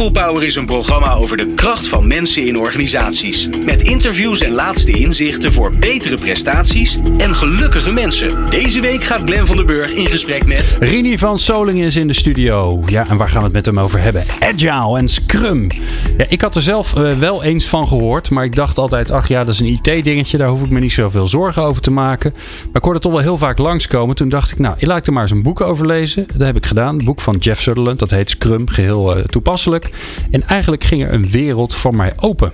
[0.00, 3.48] People Power is een programma over de kracht van mensen in organisaties.
[3.64, 8.50] Met interviews en laatste inzichten voor betere prestaties en gelukkige mensen.
[8.50, 10.76] Deze week gaat Glen van der Burg in gesprek met...
[10.80, 12.82] Rini van Solingen is in de studio.
[12.86, 14.24] Ja, en waar gaan we het met hem over hebben?
[14.38, 15.70] Agile en Scrum.
[16.18, 19.28] Ja, ik had er zelf uh, wel eens van gehoord, maar ik dacht altijd, ach
[19.28, 22.32] ja, dat is een IT-dingetje, daar hoef ik me niet zoveel zorgen over te maken.
[22.32, 24.16] Maar ik hoorde het toch wel heel vaak langskomen.
[24.16, 26.26] Toen dacht ik, nou, laat ik er maar eens een boek over lezen.
[26.36, 26.98] Dat heb ik gedaan.
[26.98, 29.89] Een boek van Jeff Sutherland, dat heet Scrum, geheel uh, toepasselijk.
[30.30, 32.52] En eigenlijk ging er een wereld voor mij open.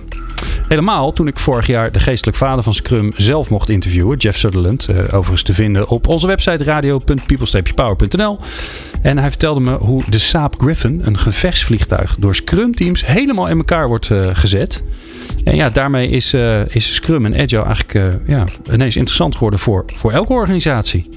[0.67, 4.87] Helemaal toen ik vorig jaar de geestelijk vader van Scrum zelf mocht interviewen, Jeff Sutherland.
[4.89, 8.39] Uh, overigens te vinden op onze website radio.people-power.nl.
[9.01, 13.57] En hij vertelde me hoe de Saab Griffin, een gevechtsvliegtuig, door Scrum teams helemaal in
[13.57, 14.83] elkaar wordt uh, gezet.
[15.43, 19.83] En ja, daarmee is, uh, is Scrum en Agile eigenlijk ja, ineens interessant geworden voor,
[19.95, 21.09] voor elke organisatie.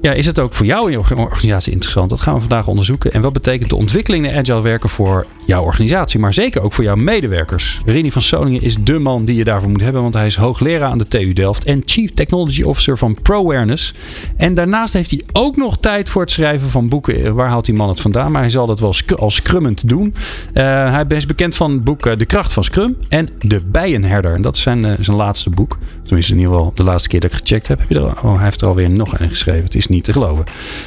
[0.00, 2.10] Ja, is het ook voor jou in je organisatie interessant?
[2.10, 3.12] Dat gaan we vandaag onderzoeken.
[3.12, 6.84] En wat betekent de ontwikkeling in agile werken voor jouw organisatie, maar zeker ook voor
[6.84, 7.78] jouw medewerkers?
[7.86, 10.90] Rini van Soningen is de man die je daarvoor moet hebben, want hij is hoogleraar
[10.90, 13.94] aan de TU Delft en Chief Technology Officer van ProAwareness.
[14.36, 17.34] En daarnaast heeft hij ook nog tijd voor het schrijven van boeken.
[17.34, 18.32] Waar haalt die man het vandaan?
[18.32, 20.14] Maar hij zal dat wel als scrummend doen.
[20.54, 24.34] Uh, hij is bekend van het boek De Kracht van Scrum en De Bijenherder.
[24.34, 25.78] En dat is zijn, uh, zijn laatste boek.
[26.02, 27.78] Tenminste, in ieder geval de laatste keer dat ik gecheckt heb.
[27.78, 29.64] heb je er, oh, hij heeft er alweer nog een geschreven.
[29.64, 30.44] Het is niet te geloven.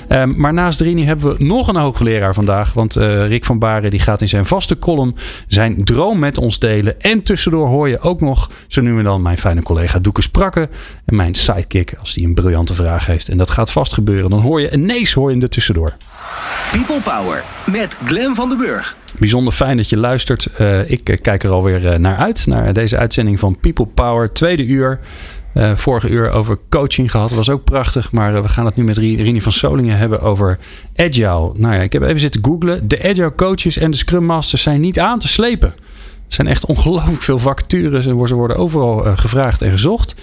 [0.09, 2.73] Um, maar naast Rini hebben we nog een hoogleraar vandaag.
[2.73, 5.15] Want uh, Rick van Baren die gaat in zijn vaste column
[5.47, 7.01] zijn droom met ons delen.
[7.01, 10.69] En tussendoor hoor je ook nog zo nu en dan mijn fijne collega Doeke Sprakke.
[11.05, 13.29] En mijn sidekick als die een briljante vraag heeft.
[13.29, 14.29] En dat gaat vast gebeuren.
[14.29, 15.93] Dan hoor je ineens hoor je er tussendoor.
[16.71, 18.97] People Power met Glen van den Burg.
[19.17, 20.47] Bijzonder fijn dat je luistert.
[20.59, 22.47] Uh, ik uh, kijk er alweer naar uit.
[22.47, 24.33] Naar deze uitzending van People Power.
[24.33, 24.99] Tweede uur.
[25.53, 27.27] Uh, vorige uur over coaching gehad.
[27.27, 28.11] Dat was ook prachtig.
[28.11, 30.59] Maar uh, we gaan het nu met Rini van Solingen hebben over
[30.95, 31.51] agile.
[31.55, 32.87] Nou ja, ik heb even zitten googlen.
[32.87, 35.73] De agile coaches en de scrum masters zijn niet aan te slepen.
[36.31, 40.15] Er zijn echt ongelooflijk veel vacatures en ze worden overal uh, gevraagd en gezocht.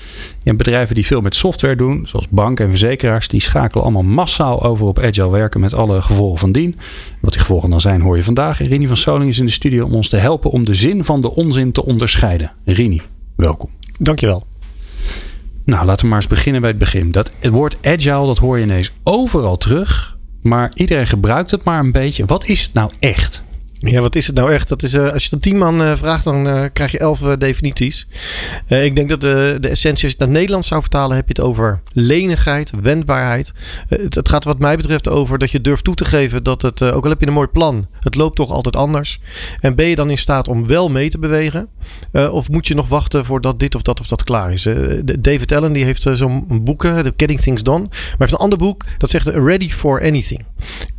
[0.43, 3.28] Hebt bedrijven die veel met software doen, zoals banken en verzekeraars.
[3.28, 6.77] Die schakelen allemaal massaal over op agile werken met alle gevolgen van dien.
[7.21, 8.61] Wat die gevolgen dan zijn hoor je vandaag.
[8.61, 11.05] En Rini van Solingen is in de studio om ons te helpen om de zin
[11.05, 12.53] van de onzin te onderscheiden.
[12.65, 13.03] Rini,
[13.37, 13.71] welkom.
[13.99, 14.47] Dankjewel.
[15.69, 17.11] Nou, laten we maar eens beginnen bij het begin.
[17.11, 20.17] Dat het woord agile, dat hoor je ineens overal terug.
[20.43, 22.25] Maar iedereen gebruikt het maar een beetje.
[22.25, 23.45] Wat is het nou echt?
[23.81, 24.69] Ja, wat is het nou echt?
[24.69, 27.21] Dat is, uh, als je dan tien man uh, vraagt, dan uh, krijg je elf
[27.21, 28.06] definities.
[28.66, 31.28] ik denk dat de, de essentie, als je het naar het Nederlands zou vertalen, heb
[31.28, 33.53] je het over lenigheid, wendbaarheid.
[33.88, 36.83] Het, het, gaat wat mij betreft over dat je durft toe te geven dat het,
[36.83, 39.21] ook al heb je een mooi plan, het loopt toch altijd anders.
[39.61, 41.69] En ben je dan in staat om wel mee te bewegen?
[42.12, 44.69] of moet je nog wachten voordat dit of dat of dat klaar is?
[45.19, 47.87] David Allen die heeft zo'n boek, The Getting Things Done.
[47.88, 50.44] Maar heeft een ander boek dat zegt Ready for Anything.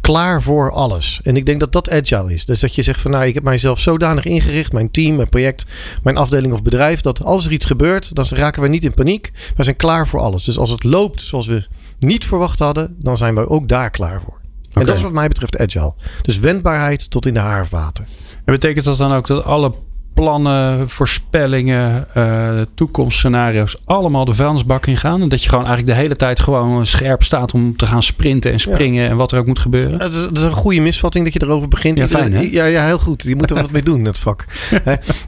[0.09, 1.19] Klaar voor alles.
[1.23, 2.45] En ik denk dat dat agile is.
[2.45, 5.65] Dus dat je zegt van nou, ik heb mijzelf zodanig ingericht, mijn team, mijn project,
[6.03, 9.31] mijn afdeling of bedrijf, dat als er iets gebeurt, dan raken we niet in paniek.
[9.55, 10.43] We zijn klaar voor alles.
[10.43, 11.67] Dus als het loopt zoals we
[11.99, 14.33] niet verwacht hadden, dan zijn we ook daar klaar voor.
[14.33, 14.81] Okay.
[14.81, 15.93] En dat is wat mij betreft agile.
[16.21, 18.07] Dus wendbaarheid tot in de haarvaten.
[18.45, 19.73] En betekent dat dan ook dat alle
[20.13, 25.21] plannen, voorspellingen, uh, toekomstscenario's allemaal de vuilnisbak in gaan.
[25.21, 28.51] En dat je gewoon eigenlijk de hele tijd gewoon scherp staat om te gaan sprinten
[28.51, 29.09] en springen ja.
[29.09, 29.99] en wat er ook moet gebeuren.
[29.99, 31.97] Het is, het is, een goede misvatting dat je erover begint.
[31.97, 32.41] Ja, fijn, hè?
[32.51, 33.23] ja, ja, heel goed.
[33.23, 34.45] Je moet er wat mee doen, dat vak.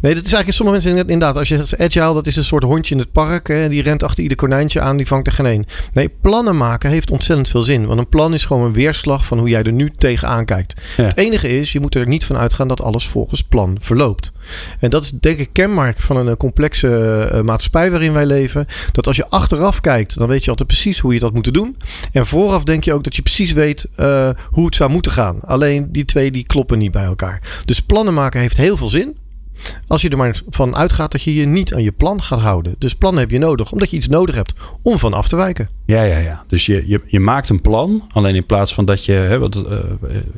[0.01, 1.37] nee, dat is eigenlijk sommige mensen inderdaad.
[1.37, 3.47] Als je zegt agile, dat is een soort hondje in het park.
[3.47, 5.65] Hè, die rent achter ieder konijntje aan, die vangt er geen een.
[5.93, 7.85] Nee, plannen maken heeft ontzettend veel zin.
[7.85, 10.81] Want een plan is gewoon een weerslag van hoe jij er nu tegenaan kijkt.
[10.97, 11.03] Ja.
[11.03, 14.31] Het enige is, je moet er niet van uitgaan dat alles volgens plan verloopt.
[14.79, 18.65] En dat is denk ik kenmerk van een complexe uh, maatschappij waarin wij leven.
[18.91, 21.77] Dat als je achteraf kijkt, dan weet je altijd precies hoe je dat moet doen.
[22.11, 23.87] En vooraf denk je ook dat je precies weet
[24.49, 25.39] hoe het zou moeten gaan.
[25.41, 27.61] Alleen die twee die kloppen niet bij elkaar.
[27.65, 29.17] Dus plannen maken heeft heel veel zin.
[29.87, 32.75] Als je er maar van uitgaat dat je je niet aan je plan gaat houden.
[32.77, 35.69] Dus plannen heb je nodig, omdat je iets nodig hebt om van af te wijken.
[35.85, 36.43] Ja, ja, ja.
[36.47, 38.07] Dus je, je, je maakt een plan.
[38.11, 39.11] Alleen in plaats van dat je.
[39.11, 39.61] Hè, wat, uh,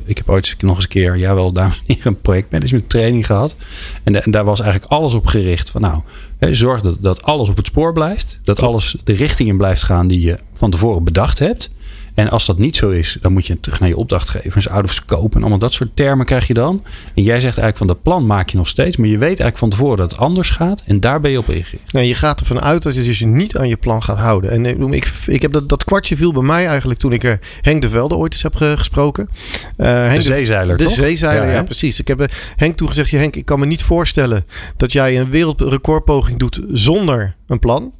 [0.04, 3.26] ik heb ooit nog eens een keer, ja, wel, dames en heren, een projectmanagement training
[3.26, 3.56] gehad.
[4.02, 5.70] En, en daar was eigenlijk alles op gericht.
[5.70, 6.02] Van nou,
[6.38, 8.38] hè, zorg dat, dat alles op het spoor blijft.
[8.42, 11.70] Dat alles de richting in blijft gaan die je van tevoren bedacht hebt.
[12.14, 14.92] En als dat niet zo is, dan moet je terug naar je opdrachtgevers, out of
[14.92, 16.82] scope en allemaal dat soort termen krijg je dan.
[17.14, 19.58] En jij zegt eigenlijk van dat plan maak je nog steeds, maar je weet eigenlijk
[19.58, 21.92] van tevoren dat het anders gaat en daar ben je op ingericht.
[21.92, 24.50] Nee, je gaat ervan uit dat je dus niet aan je plan gaat houden.
[24.50, 27.82] En eh, ik, ik heb dat, dat kwartje viel bij mij eigenlijk toen ik Henk
[27.82, 29.28] de Velde ooit eens heb gesproken.
[29.76, 30.92] Uh, Henk de zeezeiler, De toch?
[30.92, 32.00] zeezeiler, ja, ja, precies.
[32.00, 34.44] Ik heb Henk toen gezegd, Henk, ik kan me niet voorstellen
[34.76, 37.92] dat jij een wereldrecordpoging doet zonder een plan.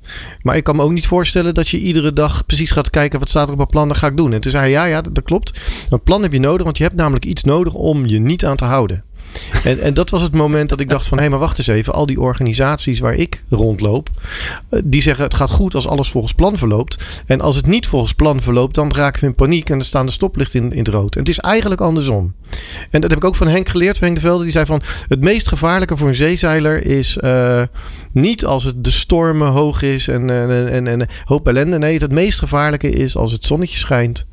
[0.42, 3.28] Maar ik kan me ook niet voorstellen dat je iedere dag precies gaat kijken wat
[3.28, 4.32] staat er op mijn plan, dat ga ik doen.
[4.32, 5.60] En toen zei hij, ja, ja, dat, dat klopt.
[5.90, 8.56] Een plan heb je nodig, want je hebt namelijk iets nodig om je niet aan
[8.56, 9.04] te houden.
[9.64, 11.16] En, en dat was het moment dat ik dacht van...
[11.16, 11.92] hé, hey, maar wacht eens even.
[11.92, 14.08] Al die organisaties waar ik rondloop...
[14.68, 17.04] Eh, die zeggen het gaat goed als alles volgens plan verloopt.
[17.26, 18.74] En als het niet volgens plan verloopt...
[18.74, 21.14] dan raken we in paniek en dan staan de stoplichten in, in het rood.
[21.14, 22.34] En het is eigenlijk andersom.
[22.90, 24.42] En dat heb ik ook van Henk geleerd, van Henk de Velde.
[24.42, 24.82] Die zei van...
[25.08, 27.18] het meest gevaarlijke voor een zeezeiler is...
[27.20, 27.62] Uh,
[28.12, 31.78] niet als het de stormen hoog is en, en, en, en hoop ellende.
[31.78, 34.26] Nee, het meest gevaarlijke is als het zonnetje schijnt...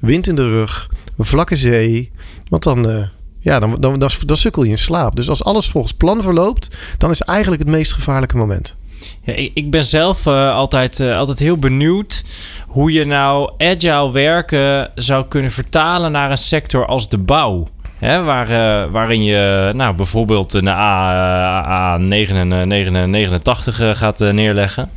[0.00, 2.10] wind in de rug, vlakke zee...
[2.48, 2.90] Want dan...
[2.90, 3.02] Uh,
[3.48, 5.16] ja, dan, dan, dan, sukkel je in slaap.
[5.16, 8.76] Dus als alles volgens plan verloopt, dan is eigenlijk het meest gevaarlijke moment.
[9.22, 12.24] Ja, ik, ben zelf uh, altijd, uh, altijd heel benieuwd
[12.66, 17.68] hoe je nou agile werken zou kunnen vertalen naar een sector als de bouw.
[17.98, 24.90] Hè, waar, uh, waarin je nou, bijvoorbeeld een A, A89 gaat neerleggen.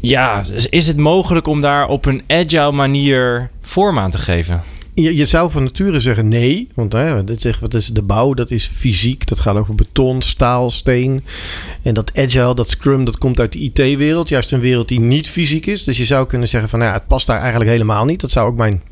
[0.00, 4.62] Ja, is het mogelijk om daar op een agile manier vorm aan te geven?
[4.98, 6.68] Je, zou van nature zeggen nee.
[6.74, 8.34] Want hè, dit zegt, wat is de bouw?
[8.34, 9.26] Dat is fysiek.
[9.26, 11.24] Dat gaat over beton, staal, steen.
[11.82, 14.28] En dat agile, dat scrum, dat komt uit de IT-wereld.
[14.28, 15.84] Juist een wereld die niet fysiek is.
[15.84, 18.20] Dus je zou kunnen zeggen van nou, ja, het past daar eigenlijk helemaal niet.
[18.20, 18.82] Dat zou ook mijn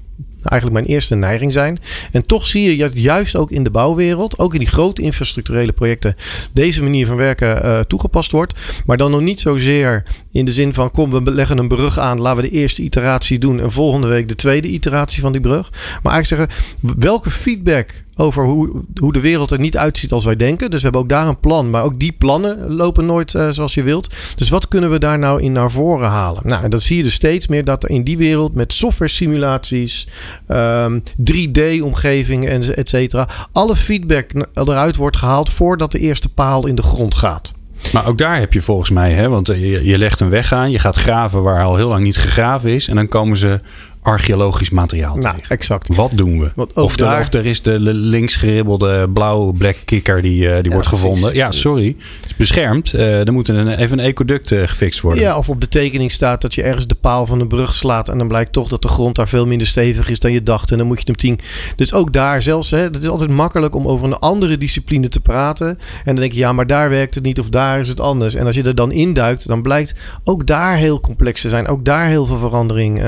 [0.45, 1.79] eigenlijk mijn eerste neiging zijn.
[2.13, 6.15] En toch zie je juist ook in de bouwwereld, ook in die grote infrastructurele projecten,
[6.53, 8.59] deze manier van werken uh, toegepast wordt.
[8.87, 12.21] Maar dan nog niet zozeer in de zin van kom, we leggen een brug aan,
[12.21, 15.71] laten we de eerste iteratie doen en volgende week de tweede iteratie van die brug.
[16.03, 20.37] Maar eigenlijk zeggen, welke feedback over hoe, hoe de wereld er niet uitziet als wij
[20.37, 20.71] denken.
[20.71, 21.71] Dus we hebben ook daar een plan.
[21.71, 24.15] Maar ook die plannen lopen nooit uh, zoals je wilt.
[24.37, 26.43] Dus wat kunnen we daar nou in naar voren halen?
[26.47, 29.11] Nou, en dan zie je dus steeds meer dat er in die wereld met software
[29.11, 30.09] simulaties,
[30.49, 31.03] um,
[31.33, 36.83] 3D-omgevingen en et cetera, alle feedback eruit wordt gehaald voordat de eerste paal in de
[36.83, 37.53] grond gaat.
[37.93, 40.71] Maar ook daar heb je volgens mij, hè, want je, je legt een weg aan,
[40.71, 42.89] je gaat graven waar al heel lang niet gegraven is.
[42.89, 43.61] En dan komen ze
[44.05, 45.57] archeologisch materiaal nou, tegen.
[45.57, 45.95] Exact.
[45.95, 46.51] Wat doen we?
[46.75, 47.21] Of, daar...
[47.21, 51.21] of, er is de links geribbelde blauw black kikker die, uh, die ja, wordt gevonden.
[51.21, 51.39] Precies.
[51.39, 51.87] Ja, sorry.
[52.21, 52.93] Het is beschermd.
[52.93, 55.23] Uh, er moet een, even een ecoduct uh, gefixt worden.
[55.23, 58.09] Ja, of op de tekening staat dat je ergens de paal van de brug slaat.
[58.09, 60.71] En dan blijkt toch dat de grond daar veel minder stevig is dan je dacht.
[60.71, 61.41] En dan moet je hem tien.
[61.77, 62.71] Dus ook daar zelfs.
[62.71, 65.69] Hè, het is altijd makkelijk om over een andere discipline te praten.
[65.69, 67.41] En dan denk je, ja, maar daar werkt het niet.
[67.41, 68.35] Of daar is het anders.
[68.35, 71.69] En als je er dan induikt, dan blijkt ook daar heel complex te zijn.
[71.69, 72.99] Ook daar heel veel verandering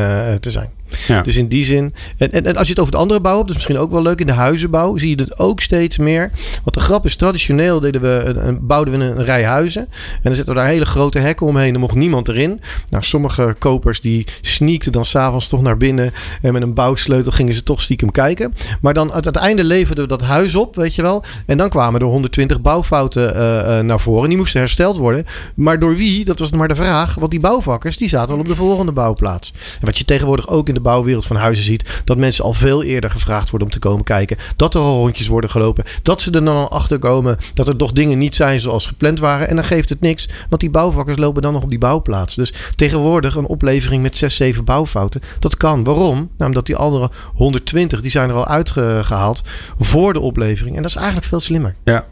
[0.40, 0.74] te zijn.
[1.06, 1.22] Ja.
[1.22, 1.94] Dus in die zin.
[2.16, 4.02] En, en, en, als je het over de andere bouw hebt, is misschien ook wel
[4.02, 4.20] leuk.
[4.20, 6.30] In de huizenbouw zie je het ook steeds meer.
[6.64, 9.82] Wat de grap is, traditioneel deden we, bouwden we een, rij huizen.
[9.82, 11.74] En dan zetten we daar hele grote hekken omheen.
[11.74, 12.60] Er mocht niemand erin.
[12.90, 16.12] Nou, sommige kopers die sneakten dan s'avonds toch naar binnen.
[16.42, 18.54] En met een bouwsleutel gingen ze toch stiekem kijken.
[18.80, 21.24] Maar dan aan het einde leverden we dat huis op, weet je wel.
[21.46, 24.28] En dan kwamen er 120 bouwfouten uh, uh, naar voren.
[24.28, 25.26] Die moesten hersteld worden.
[25.54, 26.24] Maar door wie?
[26.24, 27.14] Dat was maar de vraag.
[27.14, 29.52] Want die bouwvakkers die zaten al op de volgende bouwplaats.
[29.80, 32.82] En wat je tegenwoordig ook in de bouwwereld van huizen ziet, dat mensen al veel
[32.82, 34.36] eerder gevraagd worden om te komen kijken.
[34.56, 35.84] Dat er al rondjes worden gelopen.
[36.02, 39.18] Dat ze er dan al achter komen dat er toch dingen niet zijn zoals gepland
[39.18, 39.48] waren.
[39.48, 42.34] En dan geeft het niks, want die bouwvakkers lopen dan nog op die bouwplaats.
[42.34, 45.84] Dus tegenwoordig een oplevering met 6, 7 bouwfouten, dat kan.
[45.84, 46.16] Waarom?
[46.16, 49.42] Nou, omdat die andere 120, die zijn er al uitgehaald
[49.78, 50.76] voor de oplevering.
[50.76, 51.74] En dat is eigenlijk veel slimmer.
[51.84, 52.04] Ja,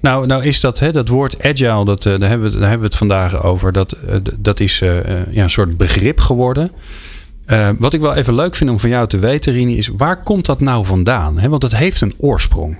[0.00, 2.86] nou, nou is dat, hè, dat woord agile, dat, uh, daar, hebben we, daar hebben
[2.86, 3.72] we het vandaag over.
[3.72, 4.94] Dat, uh, dat is uh,
[5.30, 6.70] ja, een soort begrip geworden.
[7.46, 10.22] Uh, wat ik wel even leuk vind om van jou te weten, Rini, is waar
[10.22, 11.38] komt dat nou vandaan?
[11.38, 12.78] He, want het heeft een oorsprong.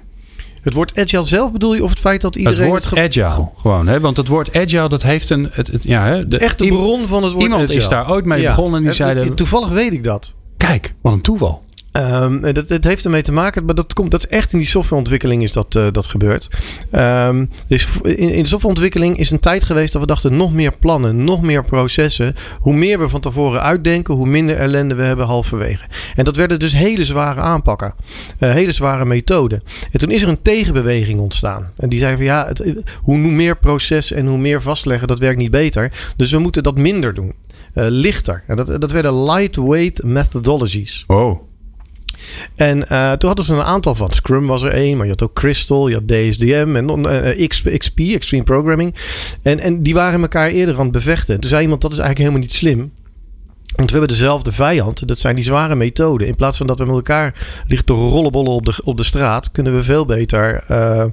[0.63, 2.59] Het woord agile zelf bedoel je of het feit dat iedereen...
[2.59, 3.87] Het woord het agile, gewoon.
[3.87, 4.01] Hè?
[4.01, 5.49] Want het woord agile, dat heeft een...
[5.53, 7.79] Het, het, ja, hè, de, Echt de bron van het woord Iemand agile.
[7.79, 8.49] is daar ooit mee ja.
[8.49, 9.35] begonnen en die zeiden...
[9.35, 10.35] Toevallig weet ik dat.
[10.57, 11.65] Kijk, wat een toeval.
[11.97, 14.67] Um, dat, dat heeft ermee te maken, maar dat, komt, dat is echt in die
[14.67, 16.49] softwareontwikkeling is dat, uh, dat gebeurd.
[16.93, 20.73] Um, dus in, in de softwareontwikkeling is een tijd geweest dat we dachten nog meer
[20.73, 22.35] plannen, nog meer processen.
[22.61, 25.87] Hoe meer we van tevoren uitdenken, hoe minder ellende we hebben halverwege.
[26.15, 27.95] En dat werden dus hele zware aanpakken,
[28.41, 29.63] uh, hele zware methoden.
[29.91, 31.73] En toen is er een tegenbeweging ontstaan.
[31.77, 35.39] En die zei van ja, het, hoe meer proces en hoe meer vastleggen, dat werkt
[35.39, 35.93] niet beter.
[36.17, 37.33] Dus we moeten dat minder doen.
[37.75, 38.43] Uh, lichter.
[38.47, 41.05] En dat, dat werden lightweight methodologies.
[41.07, 41.46] Oh.
[42.55, 44.11] En uh, toen hadden ze een aantal van.
[44.11, 47.01] Scrum was er één, maar je had ook Crystal, je had DSDM en
[47.39, 48.95] uh, XP, Extreme Programming.
[49.43, 51.41] En, en die waren elkaar eerder aan het bevechten.
[51.41, 52.93] Toen zei iemand, dat is eigenlijk helemaal niet slim.
[53.77, 55.09] Want we hebben dezelfde vijand.
[55.09, 56.27] Dat zijn die zware methoden.
[56.27, 57.35] In plaats van dat we met elkaar
[57.67, 61.05] liggen te rollenbollen op de, op de straat, kunnen we veel beter uh,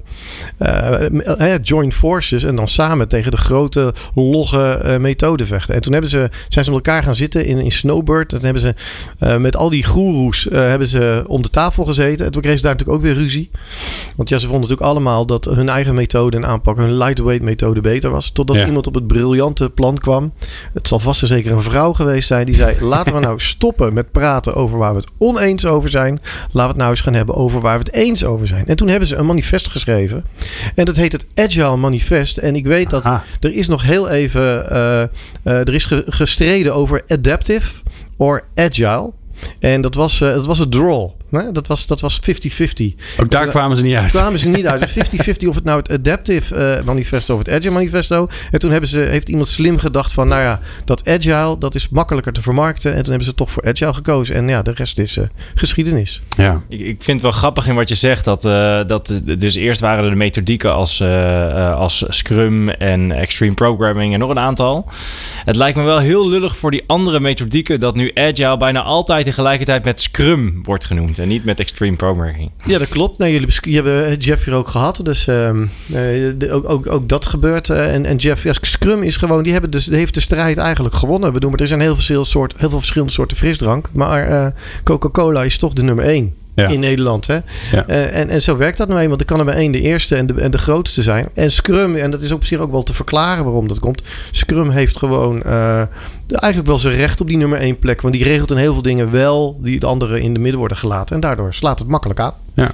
[0.58, 5.74] uh, join forces en dan samen tegen de grote logge uh, methoden vechten.
[5.74, 8.32] En toen hebben ze, zijn ze met elkaar gaan zitten in, in Snowbird.
[8.32, 8.74] En hebben ze
[9.38, 12.26] met al die goeroes hebben ze om de tafel gezeten.
[12.26, 13.50] En toen kregen ze daar natuurlijk ook weer ruzie.
[14.16, 17.80] Want ja, ze vonden natuurlijk allemaal dat hun eigen methode en aanpak, hun lightweight methode
[17.80, 18.30] beter was.
[18.30, 18.66] Totdat ja.
[18.66, 20.32] iemand op het briljante plan kwam.
[20.72, 23.92] Het zal vast en zeker een vrouw geweest zijn die zei: laten we nou stoppen
[23.92, 26.20] met praten over waar we het oneens over zijn.
[26.22, 28.66] Laten we het nou eens gaan hebben over waar we het eens over zijn.
[28.66, 30.24] En toen hebben ze een manifest geschreven.
[30.74, 32.36] En dat heet het Agile Manifest.
[32.36, 33.04] En ik weet dat
[33.40, 34.66] er is nog heel even.
[34.72, 35.08] Uh, uh,
[35.44, 37.68] er is gestreden over adaptive
[38.16, 39.12] or agile.
[39.58, 41.10] En dat was, uh, dat was een draw.
[41.34, 41.86] Nee, dat was 50-50.
[41.86, 42.24] Dat was 50-50.
[43.20, 44.10] Ook daar kwamen ze niet uit.
[44.10, 44.90] Kwamen ze niet uit.
[44.90, 48.28] 50-50 of het nou het Adaptive uh, Manifesto of het Agile Manifesto.
[48.50, 51.88] En toen hebben ze, heeft iemand slim gedacht van, nou ja, dat Agile, dat is
[51.88, 52.90] makkelijker te vermarkten.
[52.90, 54.34] En toen hebben ze toch voor Agile gekozen.
[54.34, 55.24] En ja, de rest is uh,
[55.54, 56.22] geschiedenis.
[56.36, 56.62] Ja.
[56.68, 58.24] Ik, ik, vind het wel grappig in wat je zegt.
[58.24, 61.02] Dat, uh, dat dus eerst waren er de methodieken als,
[61.76, 64.88] als Scrum en Extreme Programming en nog een aantal.
[65.44, 69.24] Het lijkt me wel heel lullig voor die andere methodieken dat nu Agile bijna altijd
[69.24, 71.18] tegelijkertijd met Scrum wordt genoemd.
[71.24, 72.50] En niet met extreme programming.
[72.64, 73.18] Ja, dat klopt.
[73.18, 75.00] Nee, jullie, hebben Jeff hier ook gehad.
[75.02, 75.50] Dus uh,
[76.50, 77.68] ook, ook, ook dat gebeurt.
[77.68, 80.94] Uh, en, en Jeff, ja, Scrum is gewoon, die, hebben dus, heeft de strijd eigenlijk
[80.94, 81.32] gewonnen.
[81.32, 83.88] We doen, maar er zijn heel veel, soort, heel veel verschillende soorten frisdrank.
[83.92, 84.52] Maar
[84.82, 86.34] Coca-Cola is toch de nummer één.
[86.54, 86.68] Ja.
[86.68, 87.26] in Nederland.
[87.26, 87.34] Hè?
[87.72, 87.88] Ja.
[87.88, 89.18] Uh, en, en zo werkt dat nou eenmaal.
[89.18, 91.28] Er kan er maar één de eerste en de, en de grootste zijn.
[91.34, 94.02] En Scrum, en dat is op zich ook wel te verklaren waarom dat komt.
[94.30, 95.82] Scrum heeft gewoon uh,
[96.28, 98.00] eigenlijk wel zijn recht op die nummer één plek.
[98.00, 100.76] Want die regelt in heel veel dingen wel die de anderen in de midden worden
[100.76, 101.14] gelaten.
[101.14, 102.34] En daardoor slaat het makkelijk aan.
[102.54, 102.70] Ja.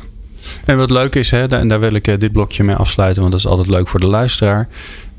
[0.65, 3.33] En wat leuk is, hè, en daar wil ik uh, dit blokje mee afsluiten, want
[3.33, 4.69] dat is altijd leuk voor de luisteraar.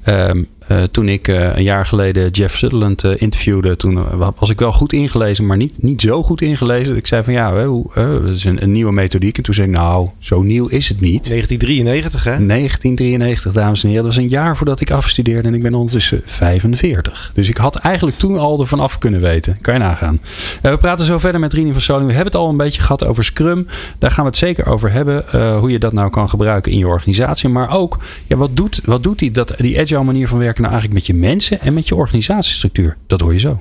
[0.06, 4.00] Um, uh, toen ik uh, een jaar geleden Jeff Sutherland uh, interviewde, toen
[4.40, 6.96] was ik wel goed ingelezen, maar niet, niet zo goed ingelezen.
[6.96, 9.38] Ik zei van ja, hè, hoe, dat is een, een, nieuwe methodiek.
[9.38, 11.28] En toen zei ik, nou, zo nieuw is het niet.
[11.28, 12.46] 1993, hè?
[12.46, 14.04] 1993, dames en heren.
[14.04, 17.32] Dat was een jaar voordat ik afstudeerde en ik ben ondertussen 45.
[17.34, 19.62] Dus ik had eigenlijk toen al ervan af kunnen weten.
[19.62, 20.22] Kan je nagaan.
[20.62, 22.08] we praten zo verder met Rini van Soling.
[22.08, 23.68] We hebben het al een beetje gehad over Scrum.
[24.00, 25.24] Daar gaan we het zeker over hebben.
[25.60, 27.50] hoe je dat nou kan gebruiken in je organisatie.
[27.50, 27.98] Maar ook,
[28.28, 31.06] ja, wat doet, wat doet die, dat, die agile manier van werken nou eigenlijk met
[31.06, 32.98] je mensen en met je organisatiestructuur?
[33.08, 33.60] Dat hoor je zo.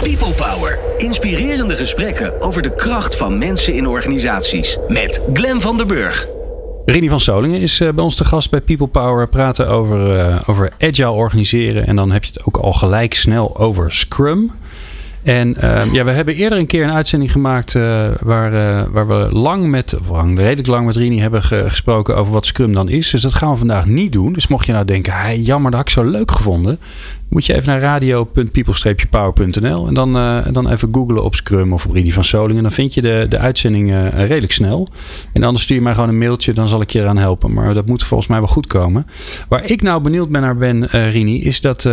[0.00, 0.78] People Power.
[0.98, 4.78] Inspirerende gesprekken over de kracht van mensen in organisaties.
[4.88, 6.26] Met Glen van der Burg.
[6.84, 9.28] Rini van Solingen is eh, bij ons te gast bij People Power.
[9.28, 11.86] Praten over, uh, over agile organiseren.
[11.86, 14.52] En dan heb je het ook al gelijk snel over Scrum.
[15.24, 19.08] En uh, ja, we hebben eerder een keer een uitzending gemaakt uh, waar, uh, waar
[19.08, 22.88] we lang met, lang, redelijk lang met Rini hebben ge gesproken over wat Scrum dan
[22.88, 23.10] is.
[23.10, 24.32] Dus dat gaan we vandaag niet doen.
[24.32, 26.78] Dus mocht je nou denken, jammer, dat had ik zo leuk gevonden
[27.34, 31.92] moet je even naar radio.people-power.nl en dan, uh, dan even googlen op Scrum of op
[31.92, 32.62] Rini van Solingen.
[32.62, 34.88] Dan vind je de, de uitzending uh, redelijk snel.
[35.32, 37.52] En anders stuur je mij gewoon een mailtje, dan zal ik je eraan helpen.
[37.52, 39.06] Maar dat moet volgens mij wel goed komen.
[39.48, 41.84] Waar ik nou benieuwd ben naar ben, uh, Rini, is dat,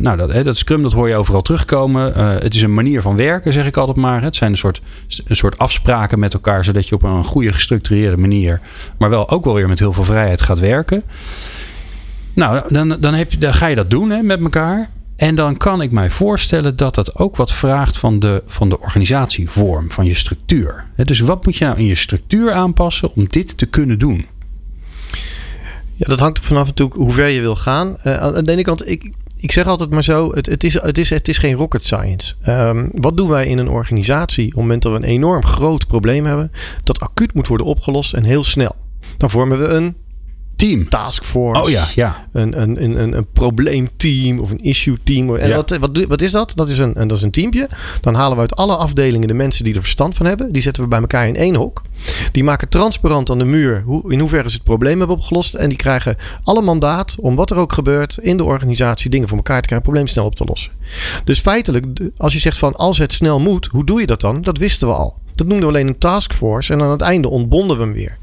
[0.00, 2.12] nou, dat, dat Scrum, dat hoor je overal terugkomen.
[2.42, 4.22] het is een manier van werken, zeg ik altijd maar.
[4.22, 4.80] Het zijn een soort,
[5.26, 8.60] een soort afspraken met elkaar, zodat je op een goede gestructureerde manier,
[8.98, 11.02] maar wel ook wel weer met heel veel vrijheid gaat werken.
[12.36, 14.90] Nou, dan, dan, heb dan ga je dat doen hè, met elkaar.
[15.16, 18.80] En dan kan ik mij voorstellen dat dat ook wat vraagt van de, van de
[18.80, 20.86] organisatievorm, van je structuur.
[20.96, 24.26] Dus wat moet je nou in je structuur aanpassen om dit te kunnen doen?
[25.94, 27.96] Ja, dat hangt er vanaf natuurlijk hoe ver je wil gaan.
[28.04, 30.98] Uh, aan de ene kant, ik, ik zeg altijd maar zo: het, het, is, het,
[30.98, 32.34] is, het is geen rocket science.
[32.48, 35.86] Um, wat doen wij in een organisatie op het moment dat we een enorm groot
[35.86, 36.52] probleem hebben,
[36.84, 38.74] dat acuut moet worden opgelost en heel snel?
[39.16, 39.96] Dan vormen we een
[40.56, 40.88] team.
[40.88, 41.62] Taskforce.
[41.62, 42.26] Oh ja, ja.
[42.32, 45.36] Een, een, een, een, probleemteam of een issue team.
[45.36, 46.52] En wat, wat, wat is dat?
[46.54, 47.68] Dat is, een, en dat is een teampje.
[48.00, 50.52] Dan halen we uit alle afdelingen de mensen die er verstand van hebben.
[50.52, 51.82] Die zetten we bij elkaar in één hok.
[52.32, 55.54] Die maken transparant aan de muur hoe, in hoeverre ze het probleem hebben opgelost.
[55.54, 59.36] En die krijgen alle mandaat om wat er ook gebeurt in de organisatie dingen voor
[59.36, 60.72] elkaar te krijgen, probleem snel op te lossen.
[61.24, 61.86] Dus feitelijk,
[62.16, 64.42] als je zegt van als het snel moet, hoe doe je dat dan?
[64.42, 65.16] Dat wisten we al.
[65.36, 66.72] Dat noemden we alleen een taskforce.
[66.72, 68.16] En aan het einde ontbonden we hem weer.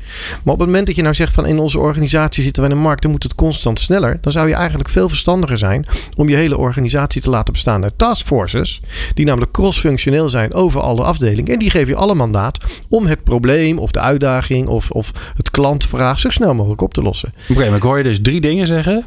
[0.43, 2.75] Maar op het moment dat je nou zegt van in onze organisatie zitten we in
[2.75, 4.17] een markt, dan moet het constant sneller.
[4.21, 5.85] Dan zou je eigenlijk veel verstandiger zijn
[6.17, 8.81] om je hele organisatie te laten bestaan uit taskforces.
[9.13, 11.53] Die namelijk cross-functioneel zijn over alle afdelingen.
[11.53, 12.57] En die geven je alle mandaat
[12.89, 17.01] om het probleem of de uitdaging of, of het klantvraag zo snel mogelijk op te
[17.01, 17.33] lossen.
[17.41, 19.05] Oké, okay, maar ik hoor je dus drie dingen zeggen.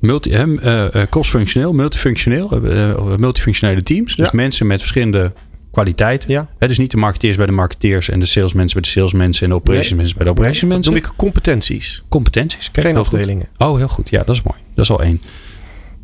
[0.00, 4.16] Multi, uh, cross-functioneel, multifunctioneel, uh, multifunctionele teams.
[4.16, 4.32] Dus ja.
[4.34, 5.32] mensen met verschillende
[5.72, 6.24] kwaliteit.
[6.28, 6.48] Ja.
[6.58, 9.48] He, dus niet de marketeers bij de marketeers en de salesmensen bij de salesmensen en
[9.52, 10.92] de operations bij de operations mensen.
[10.92, 12.02] noem ik competenties.
[12.08, 12.70] Competenties.
[12.70, 13.46] Kijk, Geen afdelingen.
[13.58, 14.10] Oh, heel goed.
[14.10, 14.58] Ja, dat is mooi.
[14.74, 15.20] Dat is al één.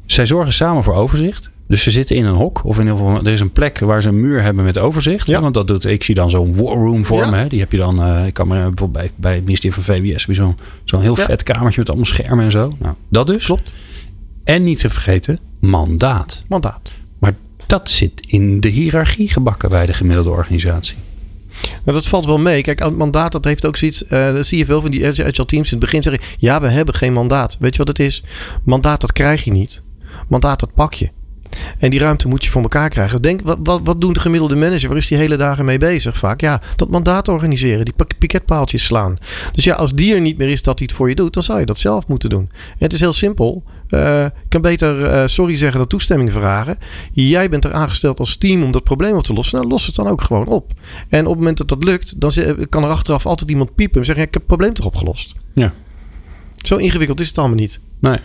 [0.06, 1.50] Zij zorgen samen voor overzicht.
[1.66, 2.64] Dus ze zitten in een hok.
[2.64, 5.26] Of in ieder geval, er is een plek waar ze een muur hebben met overzicht.
[5.26, 5.40] Ja.
[5.40, 7.30] Want dat doet, ik zie dan zo'n war room vormen.
[7.30, 7.36] Ja.
[7.36, 7.46] Hè?
[7.46, 10.26] Die heb je dan, eh, ik kan me bijvoorbeeld bij, bij het ministerie van VWS.
[10.28, 11.24] Zo'n zo'n heel Ja.
[11.24, 12.72] vet kamertje met allemaal schermen en zo.
[12.78, 13.44] Nou, dat dus.
[13.44, 13.72] Klopt.
[14.44, 16.44] En niet te vergeten, mandaat.
[16.46, 16.92] Mandaat.
[17.68, 20.96] Dat zit in de hiërarchie gebakken bij de gemiddelde organisatie.
[21.62, 22.62] Nou, dat valt wel mee.
[22.62, 24.04] Kijk, mandaat dat heeft ook zoiets.
[24.08, 26.22] dat zie je veel van die agile teams in het begin zeggen.
[26.38, 27.56] Ja, we hebben geen mandaat.
[27.60, 28.24] Weet je wat het is?
[28.62, 29.82] Mandaat dat krijg je niet.
[30.28, 31.10] Mandaat dat pak je.
[31.78, 33.22] En die ruimte moet je voor elkaar krijgen.
[33.22, 34.88] Denk, wat, wat, wat doen de gemiddelde manager?
[34.88, 36.40] Waar is die hele dagen mee bezig vaak?
[36.40, 37.84] Ja, dat mandaat organiseren.
[37.84, 39.16] Die piketpaaltjes slaan.
[39.52, 41.42] Dus ja, als die er niet meer is dat hij het voor je doet, dan
[41.42, 42.48] zou je dat zelf moeten doen.
[42.52, 43.62] En het is heel simpel.
[43.88, 46.78] Eh, ik kan beter eh, sorry zeggen dan toestemming vragen.
[47.12, 49.58] Jij bent er aangesteld als team om dat probleem op te lossen.
[49.58, 50.72] Nou, los het dan ook gewoon op.
[51.08, 53.98] En op het moment dat dat lukt, dan ze- kan er achteraf altijd iemand piepen
[54.00, 55.34] en zeggen: Ik heb het probleem toch opgelost.
[55.54, 55.72] Ja.
[56.56, 57.80] Zo ingewikkeld is het allemaal niet.
[58.00, 58.18] Nee.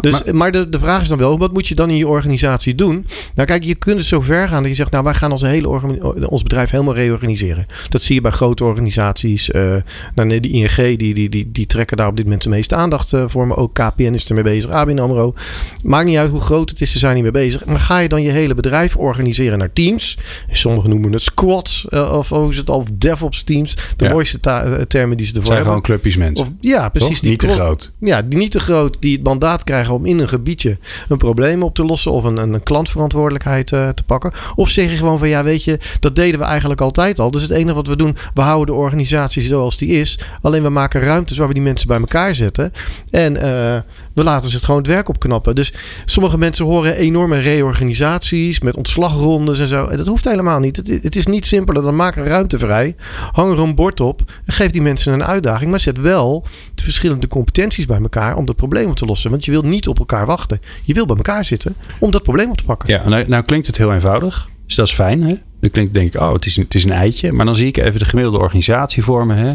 [0.00, 2.74] Dus, maar de, de vraag is dan wel, wat moet je dan in je organisatie
[2.74, 3.04] doen?
[3.34, 5.46] Nou kijk, je kunt het zo ver gaan dat je zegt, nou wij gaan onze
[5.46, 7.66] hele ons bedrijf helemaal reorganiseren.
[7.88, 9.50] Dat zie je bij grote organisaties.
[9.50, 9.74] eh
[10.14, 13.12] nou, die ING, die, die, die, die trekken daar op dit moment de meeste aandacht
[13.12, 13.46] eh, voor.
[13.46, 15.34] Maar ook KPN is ermee bezig, ABN AMRO.
[15.82, 17.64] Maakt niet uit hoe groot het is, ze zijn niet mee bezig.
[17.64, 20.18] Maar ga je dan je hele bedrijf organiseren naar teams?
[20.50, 23.74] Sommigen noemen het squads, eh, of hoe is het al, of DevOps teams.
[23.96, 24.10] De Ja.
[24.12, 24.40] mooiste
[24.88, 25.64] termen die ze ervoor zijn hebben.
[25.64, 26.44] gewoon clubjes mensen.
[26.46, 27.10] Of, ja, precies.
[27.10, 27.20] Toch?
[27.20, 27.92] die Niet te groot.
[28.00, 31.62] ja, die niet te groot, die het mandaat krijgen om in een gebiedje een probleem
[31.62, 34.32] op te lossen of een, een klantverantwoordelijkheid eh, te pakken.
[34.54, 37.30] Of zeg je gewoon van ja, weet je, dat deden we eigenlijk altijd al.
[37.30, 40.18] Dus het enige wat we doen, we houden de organisatie zoals die is.
[40.40, 42.72] Alleen we maken ruimtes waar we die mensen bij elkaar zetten.
[43.10, 43.80] En eh,
[44.14, 45.54] we laten ze het gewoon het werk opknappen.
[45.54, 45.72] Dus
[46.04, 49.86] sommige mensen horen enorme reorganisaties met ontslagrondes en zo.
[49.86, 50.76] En dat hoeft helemaal niet.
[50.76, 52.94] Het, het is niet simpeler dan maak een ruimte vrij.
[53.32, 55.70] Hang er een bord op geef die mensen een uitdaging.
[55.70, 56.44] Maar zet wel
[56.74, 59.30] de verschillende competenties bij elkaar om dat probleem op te lossen.
[59.30, 60.60] Want je wilt niet op elkaar wachten.
[60.82, 62.88] Je wil bij elkaar zitten om dat probleem op te pakken.
[62.88, 64.48] Ja, nou, nou klinkt het heel eenvoudig.
[64.66, 65.22] Dus dat is fijn.
[65.22, 65.34] Hè?
[65.60, 67.32] Dan klinkt denk ik, oh, het is, een, het is een eitje.
[67.32, 69.02] Maar dan zie ik even de gemiddelde organisatie.
[69.28, 69.54] Hè?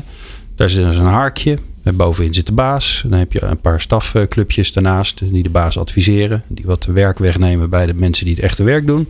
[0.56, 1.58] Daar zit dus een harkje.
[1.84, 3.04] En bovenin zit de baas.
[3.08, 6.44] Dan heb je een paar stafclubjes daarnaast die de baas adviseren.
[6.48, 9.08] Die wat werk wegnemen bij de mensen die het echte werk doen.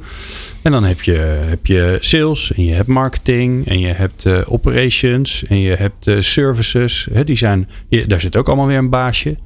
[0.62, 4.42] En dan heb je, heb je sales en je hebt marketing en je hebt eh,
[4.46, 7.08] operations en je hebt eh, services.
[7.26, 7.70] Die zijn,
[8.08, 9.38] daar zit ook allemaal weer een baasje.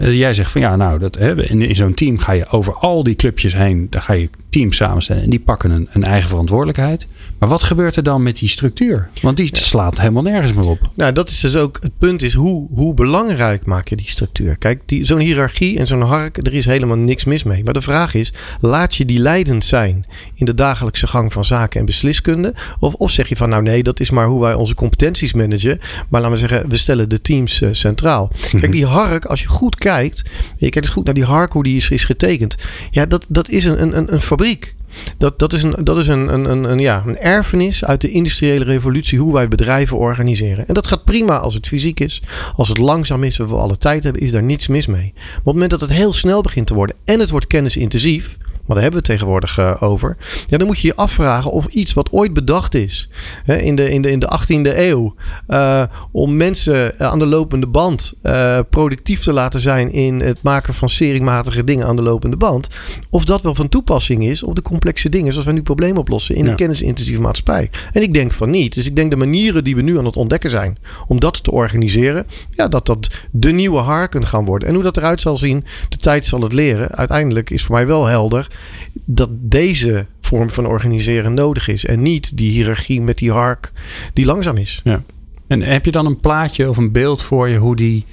[0.00, 2.74] Eh, jij zegt van ja, nou, dat, hè, in, in zo'n team ga je over
[2.74, 6.28] al die clubjes heen, daar ga je teams samenstellen en die pakken een, een eigen
[6.28, 7.06] verantwoordelijkheid.
[7.38, 9.08] Maar wat gebeurt er dan met die structuur?
[9.22, 10.90] Want die slaat helemaal nergens meer op.
[10.94, 14.56] Nou, dat is dus ook het punt is hoe, hoe belangrijk maak je die structuur?
[14.56, 17.64] Kijk, die, zo'n hiërarchie en zo'n hark, er is helemaal niks mis mee.
[17.64, 21.80] Maar de vraag is, laat je die leidend zijn in de dagelijkse gang van zaken
[21.80, 22.54] en besliskunde?
[22.78, 25.78] Of, of zeg je van, nou nee, dat is maar hoe wij onze competenties managen.
[26.08, 28.30] Maar laten we zeggen, we stellen de teams eh, centraal.
[28.50, 30.22] Kijk, die hark, als je goed kijkt,
[30.56, 32.56] je kijkt eens goed naar die hark, hoe die is, is getekend.
[32.90, 34.76] Ja, dat, dat is een, een, een fabriek.
[35.18, 38.64] Dat, dat is, een, dat is een, een, een, ja, een erfenis uit de industriële
[38.64, 40.68] revolutie, hoe wij bedrijven organiseren.
[40.68, 42.22] En dat gaat prima als het fysiek is.
[42.54, 45.12] Als het langzaam is, we alle tijd hebben, is daar niets mis mee.
[45.14, 48.36] Maar op het moment dat het heel snel begint te worden en het wordt kennisintensief,
[48.68, 50.16] maar daar hebben we het tegenwoordig eh, over.
[50.48, 53.08] Ja, dan moet je je afvragen of iets wat ooit bedacht is
[53.44, 55.14] hè, in, de, in, de, in de 18e eeuw.
[55.46, 60.74] eh, om mensen aan de lopende band eh, productief te laten zijn in het maken
[60.74, 62.68] van seringmatige dingen aan de lopende band.
[63.10, 66.34] Of dat wel van toepassing is op de complexe dingen zoals wij nu problemen oplossen
[66.34, 66.50] in Ja.
[66.50, 67.70] een kennisintensieve maatschappij.
[67.92, 68.74] En ik denk van niet.
[68.74, 71.50] Dus ik denk de manieren die we nu aan het ontdekken zijn om dat te
[71.50, 74.68] organiseren, ja, dat dat de nieuwe harken gaan worden.
[74.68, 76.90] En hoe dat eruit zal zien, de tijd zal het leren.
[76.90, 78.46] Uiteindelijk is voor mij wel helder
[78.92, 81.84] dat deze vorm van organiseren nodig is.
[81.84, 83.72] En niet die hiërarchie met die hark
[84.12, 84.80] die langzaam is.
[84.84, 85.02] Ja.
[85.46, 88.04] En heb je dan een plaatje of een beeld voor je hoe die,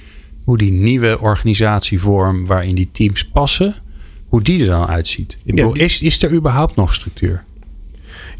[0.44, 3.74] hoe die nieuwe organisatievorm waarin die teams passen,
[4.28, 5.38] hoe die er dan uitziet?
[5.72, 7.44] Is, is er überhaupt nog structuur?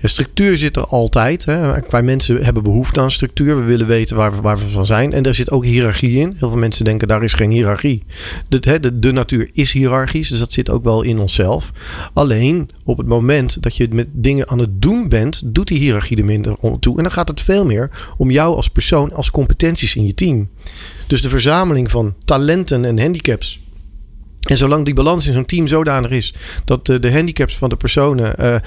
[0.09, 1.45] Structuur zit er altijd.
[1.45, 1.81] Hè.
[1.88, 3.57] Wij mensen hebben behoefte aan structuur.
[3.57, 5.12] We willen weten waar we, waar we van zijn.
[5.12, 6.35] En daar zit ook hiërarchie in.
[6.37, 8.05] Heel veel mensen denken daar is geen hiërarchie.
[8.49, 10.29] De, hè, de, de natuur is hiërarchisch.
[10.29, 11.73] Dus dat zit ook wel in onszelf.
[12.12, 16.16] Alleen op het moment dat je met dingen aan het doen bent, doet die hiërarchie
[16.16, 16.97] er minder toe.
[16.97, 20.49] En dan gaat het veel meer om jou als persoon, als competenties in je team.
[21.07, 23.61] Dus de verzameling van talenten en handicaps.
[24.47, 28.37] En zolang die balans in zo'n team zodanig is dat de handicaps van de personen
[28.37, 28.61] eh, eh,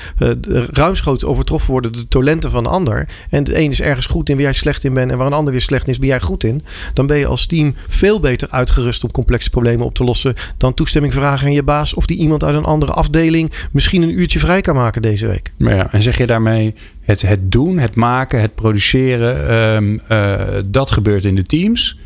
[0.72, 3.08] ruimschoots overtroffen worden door de talenten van de ander.
[3.30, 5.34] En de een is ergens goed in waar jij slecht in bent en waar een
[5.34, 6.64] ander weer slecht in is, ben jij goed in.
[6.94, 10.34] Dan ben je als team veel beter uitgerust om complexe problemen op te lossen.
[10.58, 14.20] Dan toestemming vragen aan je baas of die iemand uit een andere afdeling misschien een
[14.20, 15.52] uurtje vrij kan maken deze week.
[15.58, 20.64] Maar ja, en zeg je daarmee het, het doen, het maken, het produceren, ehm, eh,
[20.66, 21.98] dat gebeurt in de teams.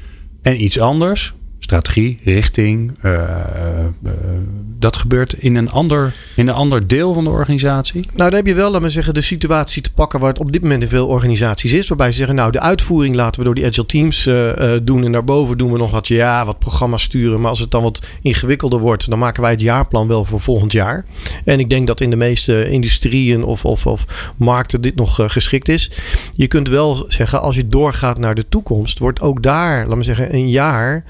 [0.42, 2.91] En iets anders, strategie, richting.
[3.02, 4.12] Uh, uh,
[4.80, 8.02] dat gebeurt in een, ander, in een ander deel van de organisatie?
[8.02, 10.52] Nou, daar heb je wel, laten we zeggen, de situatie te pakken waar het op
[10.52, 11.88] dit moment in veel organisaties is.
[11.88, 14.30] Waarbij ze zeggen, nou, de uitvoering laten we door die agile teams
[14.84, 15.04] doen.
[15.04, 17.39] En daarboven doen we nog wat, ja, wat programma's sturen.
[17.39, 20.71] Maar als het dan wat ingewikkelder wordt, dan maken wij het jaarplan wel voor volgend
[20.71, 21.06] jaar.
[21.45, 25.69] En ik denk dat in de meeste industrieën of, of, of markten dit nog geschikt
[25.69, 25.91] is.
[26.36, 30.04] Je kunt wel zeggen, als je doorgaat naar de toekomst, wordt ook daar, laten we
[30.04, 31.04] zeggen, een jaar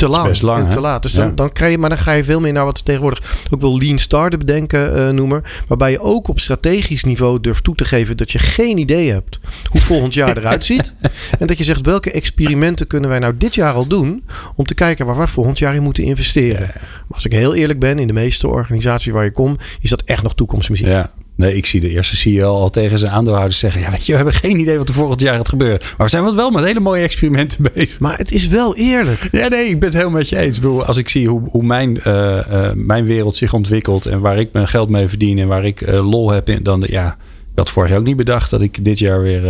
[0.00, 1.02] te lang, best lang en te laat.
[1.02, 3.46] Dus dan, dan, krijg je, maar dan ga je veel meer naar wat ze tegenwoordig
[3.50, 5.42] ook wel lean startup denken uh, noemen.
[5.66, 9.40] Waarbij je ook op strategisch niveau durft toe te geven dat je geen idee hebt
[9.70, 10.92] hoe volgend jaar eruit ziet.
[11.38, 14.74] En dat je zegt welke experimenten kunnen wij nou dit jaar al doen om te
[14.74, 16.70] kijken waar we volgend jaar in moeten investeren.
[16.72, 20.02] Maar als ik heel eerlijk ben, in de meeste organisaties waar je komt, is dat
[20.02, 20.86] echt nog toekomstmuziek.
[20.86, 21.10] Ja.
[21.40, 24.16] Nee, ik zie de eerste CEO al tegen zijn aandeelhouders zeggen: Ja, weet je, we
[24.16, 25.78] hebben geen idee wat er volgend jaar gaat gebeuren.
[25.80, 27.98] Maar we zijn wel met hele mooie experimenten bezig.
[27.98, 29.28] Maar het is wel eerlijk.
[29.32, 30.62] Ja, nee, ik ben het helemaal met je eens.
[30.62, 34.52] Als ik zie hoe, hoe mijn, uh, uh, mijn wereld zich ontwikkelt en waar ik
[34.52, 37.16] mijn geld mee verdien en waar ik uh, lol heb, in, dan ja.
[37.50, 39.42] Ik had vorig jaar ook niet bedacht dat ik dit jaar weer,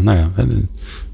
[0.00, 0.30] nou ja,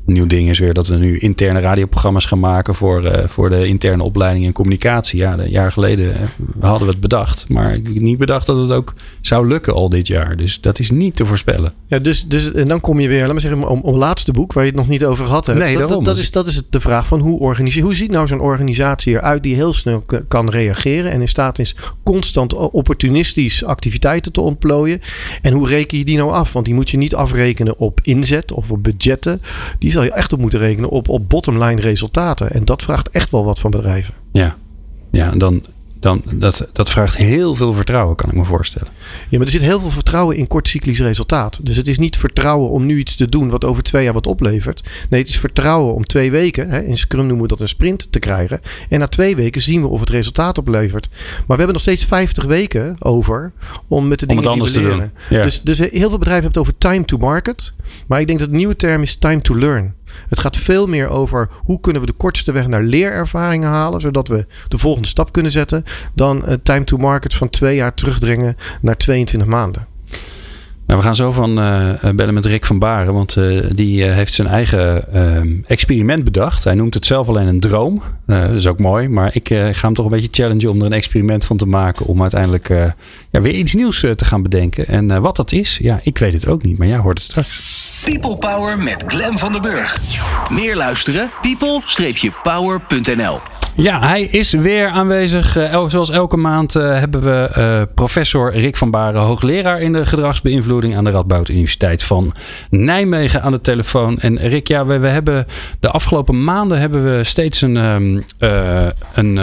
[0.06, 3.66] nieuw ding is weer dat we nu interne radioprogramma's gaan maken voor, uh, voor de
[3.66, 5.18] interne opleiding en communicatie.
[5.18, 7.48] Ja, een jaar geleden uh, hadden we het bedacht.
[7.48, 10.36] Maar ik heb niet bedacht dat het ook zou lukken al dit jaar.
[10.36, 11.72] Dus dat is niet te voorspellen.
[11.86, 14.32] Ja, dus, dus en dan kom je weer, laat maar zeggen, om, om het laatste
[14.32, 15.58] boek waar je het nog niet over gehad hebt.
[15.58, 18.26] Nee, dat, dat, dat, is, dat is de vraag van hoe organiseer Hoe ziet nou
[18.26, 24.32] zo'n organisatie eruit die heel snel kan reageren en in staat is constant opportunistisch activiteiten
[24.32, 25.00] te ontplooien?
[25.42, 26.52] En hoe reken je die nou af?
[26.52, 29.38] Want die moet je niet afrekenen op inzet of op budgetten.
[29.78, 32.50] Die zal je echt op moeten rekenen op, op bottomline resultaten.
[32.50, 34.14] En dat vraagt echt wel wat van bedrijven.
[34.32, 34.56] Ja,
[35.10, 35.62] ja en dan,
[36.04, 38.88] dan dat, dat vraagt heel veel vertrouwen, kan ik me voorstellen.
[39.28, 41.58] Ja, maar er zit heel veel vertrouwen in kortcyclisch resultaat.
[41.62, 44.26] Dus het is niet vertrouwen om nu iets te doen wat over twee jaar wat
[44.26, 44.82] oplevert.
[45.08, 48.12] Nee, het is vertrouwen om twee weken, hè, in Scrum noemen we dat een sprint,
[48.12, 48.60] te krijgen.
[48.88, 51.08] En na twee weken zien we of het resultaat oplevert.
[51.12, 53.52] Maar we hebben nog steeds 50 weken over
[53.88, 55.12] om met de dingen die we te leren.
[55.30, 55.42] Ja.
[55.42, 57.72] Dus, dus heel veel bedrijven hebben het over time to market.
[58.06, 59.94] Maar ik denk dat de nieuwe term is time to learn.
[60.28, 64.28] Het gaat veel meer over hoe kunnen we de kortste weg naar leerervaringen halen, zodat
[64.28, 68.56] we de volgende stap kunnen zetten, dan het time to market van twee jaar terugdringen
[68.80, 69.86] naar 22 maanden.
[70.86, 74.32] Nou, we gaan zo van uh, bellen met Rick van Baren, want uh, die heeft
[74.32, 75.04] zijn eigen
[75.66, 76.64] experiment bedacht.
[76.64, 78.02] Hij noemt het zelf alleen een droom.
[78.26, 80.92] Dat is ook mooi, maar ik ga hem toch een beetje challengen om er een
[80.92, 82.06] experiment van te maken.
[82.06, 82.68] Om uiteindelijk
[83.30, 84.86] ja, weer iets nieuws te gaan bedenken.
[84.86, 88.02] En wat dat is, ja, ik weet het ook niet, maar jij hoort het straks.
[88.04, 89.98] People Power met Glen van den Burg.
[90.50, 91.30] Meer luisteren?
[91.40, 93.40] people-power.nl
[93.76, 95.58] Ja, hij is weer aanwezig.
[95.88, 100.96] Zoals elke maand uh, hebben we uh, professor Rick van Baren, hoogleraar in de gedragsbeïnvloeding
[100.96, 102.34] aan de Radboud Universiteit van
[102.70, 104.18] Nijmegen aan de telefoon.
[104.18, 105.46] En Rick, ja, we, we hebben
[105.80, 108.13] de afgelopen maanden hebben we steeds een, um,
[109.14, 109.38] een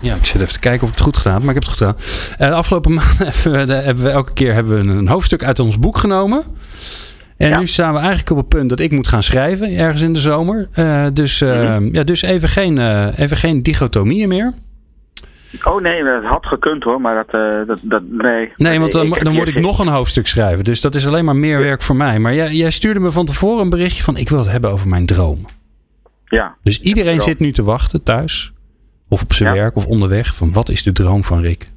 [0.00, 1.72] ja, ik zit even te kijken of ik het goed gedaan heb, maar ik heb
[1.72, 1.96] het goed
[2.36, 2.50] gedaan.
[2.50, 5.78] de afgelopen maanden hebben we, hebben we elke keer hebben we een hoofdstuk uit ons
[5.78, 6.42] boek genomen.
[7.36, 7.58] En ja.
[7.58, 10.18] nu staan we eigenlijk op het punt dat ik moet gaan schrijven, ergens in de
[10.18, 10.68] zomer.
[11.12, 11.88] Dus, mm-hmm.
[11.94, 12.78] ja, dus even, geen,
[13.16, 14.54] even geen dichotomieën meer.
[15.64, 18.52] Oh nee, dat had gekund hoor, maar dat, dat, dat nee.
[18.56, 20.64] Nee, want dan, dan moet ik nog een hoofdstuk schrijven.
[20.64, 22.18] Dus dat is alleen maar meer werk voor mij.
[22.18, 24.88] Maar jij, jij stuurde me van tevoren een berichtje van ik wil het hebben over
[24.88, 25.46] mijn droom.
[26.30, 26.56] Ja.
[26.62, 28.52] Dus iedereen zit nu te wachten thuis.
[29.08, 29.60] Of op zijn ja.
[29.60, 30.36] werk of onderweg.
[30.36, 31.68] Van wat is de droom van Rick?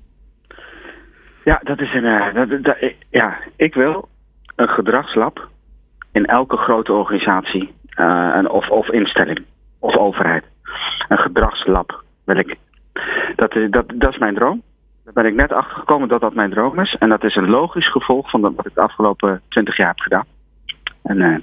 [1.44, 2.34] Ja, dat is een.
[2.34, 2.78] Dat, dat,
[3.10, 4.10] ja, ik wil
[4.56, 5.50] een gedragslab
[6.12, 9.44] in elke grote organisatie uh, of, of instelling
[9.80, 10.44] of overheid.
[11.08, 12.56] Een gedragslab wil ik.
[13.36, 14.62] Dat is, dat, dat is mijn droom.
[15.04, 16.96] Daar ben ik net achter gekomen dat dat mijn droom is.
[17.00, 20.26] En dat is een logisch gevolg van wat ik de afgelopen twintig jaar heb gedaan.
[21.04, 21.38] En uh,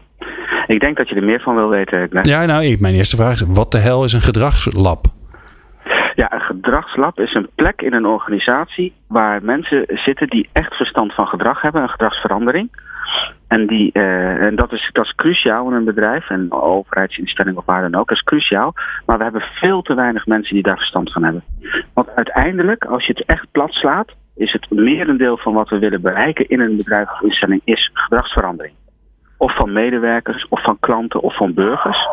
[0.67, 2.09] ik denk dat je er meer van wil weten.
[2.23, 5.05] Ja, nou, mijn eerste vraag is: wat de hel is een gedragslab?
[6.15, 11.15] Ja, een gedragslab is een plek in een organisatie waar mensen zitten die echt verstand
[11.15, 12.71] van gedrag hebben, een gedragsverandering.
[13.49, 17.57] En, die, uh, en dat, is, dat is cruciaal in een bedrijf, en een overheidsinstelling
[17.57, 18.75] of waar dan ook, dat is cruciaal.
[19.07, 21.45] Maar we hebben veel te weinig mensen die daar verstand van hebben.
[21.95, 26.01] Want uiteindelijk, als je het echt plat slaat, is het merendeel van wat we willen
[26.01, 28.75] bereiken in een bedrijf of instelling is gedragsverandering.
[29.41, 32.09] Of van medewerkers, of van klanten, of van burgers.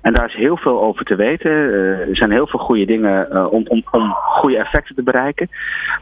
[0.00, 1.50] En daar is heel veel over te weten.
[1.50, 5.48] Uh, er zijn heel veel goede dingen uh, om, om, om goede effecten te bereiken.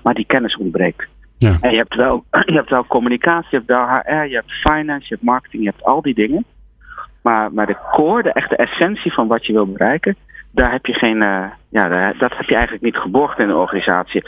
[0.03, 1.07] Maar die kennis ontbreekt.
[1.39, 1.57] Ja.
[1.61, 5.07] En je hebt, wel, je hebt wel communicatie, je hebt wel HR, je hebt finance,
[5.09, 6.45] je hebt marketing, je hebt al die dingen.
[7.23, 10.17] Maar, maar de core, de echte essentie van wat je wil bereiken,
[10.51, 13.55] daar heb je geen, uh, ja, daar, dat heb je eigenlijk niet geborgd in een
[13.55, 14.25] organisatie.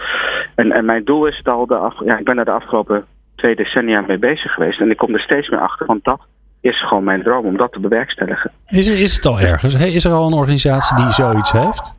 [0.55, 3.05] En, en mijn doel is het al, de af, ja, ik ben daar de afgelopen
[3.47, 4.81] twee decennia mee bezig geweest.
[4.81, 6.21] En ik kom er steeds meer achter, want dat
[6.61, 8.51] is gewoon mijn droom om dat te bewerkstelligen.
[8.67, 9.75] Is, is het al ergens?
[9.75, 11.95] Hey, is er al een organisatie die zoiets heeft?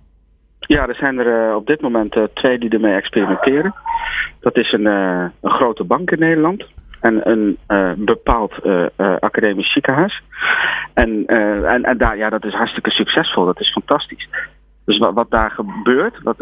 [0.59, 3.73] Ja, er zijn er uh, op dit moment uh, twee die ermee experimenteren.
[4.39, 6.65] Dat is een, uh, een grote bank in Nederland
[7.01, 7.57] en een
[7.97, 8.53] bepaald
[9.19, 10.21] academisch ziekenhuis.
[10.93, 13.45] En, en, en daar, ja, dat is hartstikke succesvol.
[13.45, 14.27] Dat is fantastisch.
[14.87, 16.37] Dus wat, wat daar gebeurt, wat,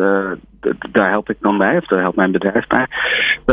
[0.91, 2.87] daar help ik dan bij, of daar helpt mijn bedrijf bij.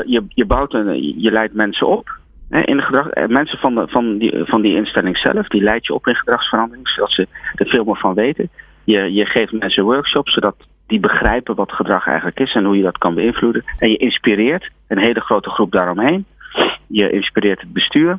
[0.07, 2.21] Je, je bouwt een, je leidt mensen op
[2.61, 5.87] in de gedrag, eh, mensen van, de, van, die, van die instelling zelf, die leid
[5.87, 8.49] je op in gedragsverandering, zodat ze er veel meer van weten.
[8.85, 12.83] Je, je geeft mensen workshops, zodat die begrijpen wat gedrag eigenlijk is en hoe je
[12.83, 13.65] dat kan beïnvloeden.
[13.79, 16.25] En je inspireert een hele grote groep daaromheen.
[16.87, 18.19] Je inspireert het bestuur.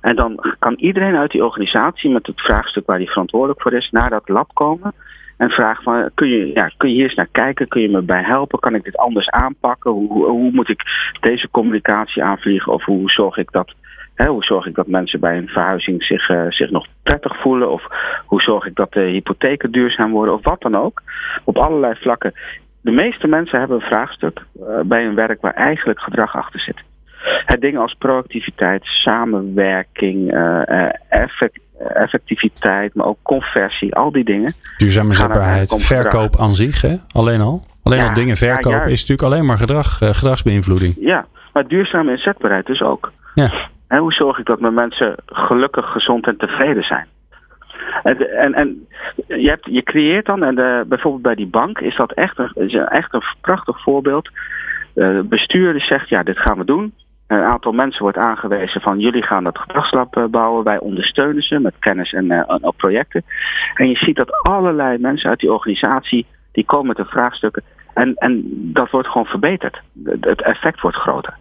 [0.00, 3.90] En dan kan iedereen uit die organisatie met het vraagstuk waar hij verantwoordelijk voor is,
[3.90, 4.94] naar dat lab komen.
[5.38, 7.68] En vragen van, kun je, ja, kun je hier eens naar kijken?
[7.68, 8.58] Kun je me bij helpen?
[8.58, 9.90] Kan ik dit anders aanpakken?
[9.90, 10.82] Hoe, hoe moet ik
[11.20, 12.72] deze communicatie aanvliegen?
[12.72, 13.74] Of hoe zorg ik dat,
[14.16, 17.70] hoe zorg ik dat mensen bij een verhuizing zich, uh, zich nog prettig voelen?
[17.70, 17.82] Of
[18.26, 20.34] hoe zorg ik dat de hypotheken duurzaam worden?
[20.34, 21.02] Of wat dan ook.
[21.44, 22.32] Op allerlei vlakken.
[22.80, 26.82] De meeste mensen hebben een vraagstuk uh, bij een werk waar eigenlijk gedrag achter zit.
[27.44, 34.52] Het dingen als proactiviteit, samenwerking, uh, effect, effectiviteit, maar ook conversie, al die dingen.
[34.76, 36.96] Duurzame zetbaarheid, verkoop aan zich, hè?
[37.12, 37.62] alleen al.
[37.82, 40.94] Alleen al dingen verkopen is natuurlijk alleen maar gedrag, gedragsbeïnvloeding.
[41.00, 43.12] Ja, maar duurzame inzetbaarheid dus ook.
[43.34, 43.50] Ja.
[43.88, 47.06] En hoe zorg ik dat mijn mensen gelukkig, gezond en tevreden zijn?
[48.02, 48.86] En, en, en
[49.26, 52.50] je, hebt, je creëert dan, en de, bijvoorbeeld bij die bank is dat echt een,
[52.54, 54.30] is echt een prachtig voorbeeld.
[54.94, 56.92] De bestuurder zegt, ja, dit gaan we doen.
[57.28, 60.64] Een aantal mensen wordt aangewezen van jullie gaan dat gedragslab eh, bouwen.
[60.64, 63.24] Wij ondersteunen ze met kennis en op projecten.
[63.74, 67.62] En je ziet dat allerlei mensen uit die organisatie die komen met de vraagstukken.
[67.94, 69.80] En, en dat wordt gewoon verbeterd.
[70.04, 71.36] Het effect wordt groter.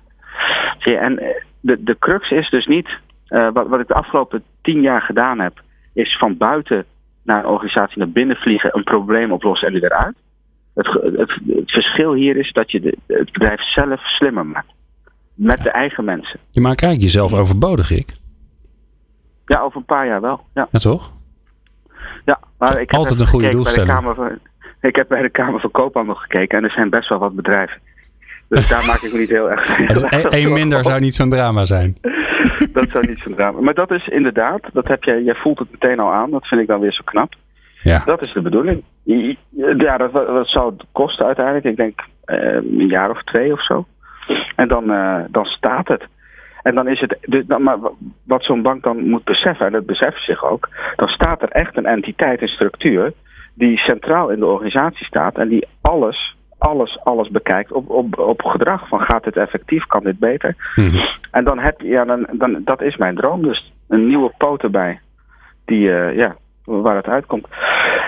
[0.80, 2.90] En eh, de, de crux is dus niet,
[3.28, 5.62] wat, wat ik de afgelopen tien jaar gedaan heb,
[5.94, 6.86] is van buiten
[7.24, 10.16] naar een organisatie naar binnen vliegen, een probleem oplossen en eruit.
[10.74, 14.76] Het, het, verschil hier is dat je het bedrijf zelf slimmer maakt.
[15.38, 16.40] Met de eigen mensen.
[16.52, 18.10] Je maakt eigenlijk jezelf overbodig, ik.
[19.46, 20.46] Ja, over een paar jaar wel.
[20.54, 21.14] Ja, ja toch?
[22.26, 23.92] Ja, maar ik heb Altijd een goede doelstelling.
[23.92, 24.40] Kamer van,
[24.90, 27.82] ik heb bij de Kamer van Koophandel gekeken en er zijn best wel wat bedrijven.
[28.50, 29.80] Dus daar maak ik me niet heel erg.
[30.40, 31.98] Eén minder zou niet zo'n drama zijn.
[32.74, 33.62] dat zou niet zo'n drama.
[33.62, 36.32] Maar dat is inderdaad, dat heb je, jij voelt het meteen al aan.
[36.32, 37.34] Dat vind ik dan weer zo knap.
[37.84, 38.02] Ja.
[38.06, 38.84] Dat is de bedoeling.
[39.78, 41.66] Ja, dat, dat zou het kosten uiteindelijk.
[41.66, 43.86] Ik denk eh, een jaar of twee of zo.
[44.58, 46.04] En dan, uh, dan staat het.
[46.64, 47.18] En dan is het,
[47.48, 47.78] dan, maar
[48.24, 51.78] wat zo'n bank dan moet beseffen, en dat beseft zich ook, dan staat er echt
[51.78, 53.14] een entiteit, een structuur,
[53.54, 58.42] die centraal in de organisatie staat en die alles, alles, alles bekijkt op, op, op
[58.44, 58.88] gedrag.
[58.88, 60.56] Van gaat dit effectief, kan dit beter?
[60.76, 61.06] Mhm.
[61.32, 63.42] En dan heb je, ja, dan, dan, dat is mijn droom.
[63.42, 65.00] Dus een nieuwe poot erbij,
[65.66, 66.36] die, uh, ja,
[66.68, 67.48] waar het uitkomt.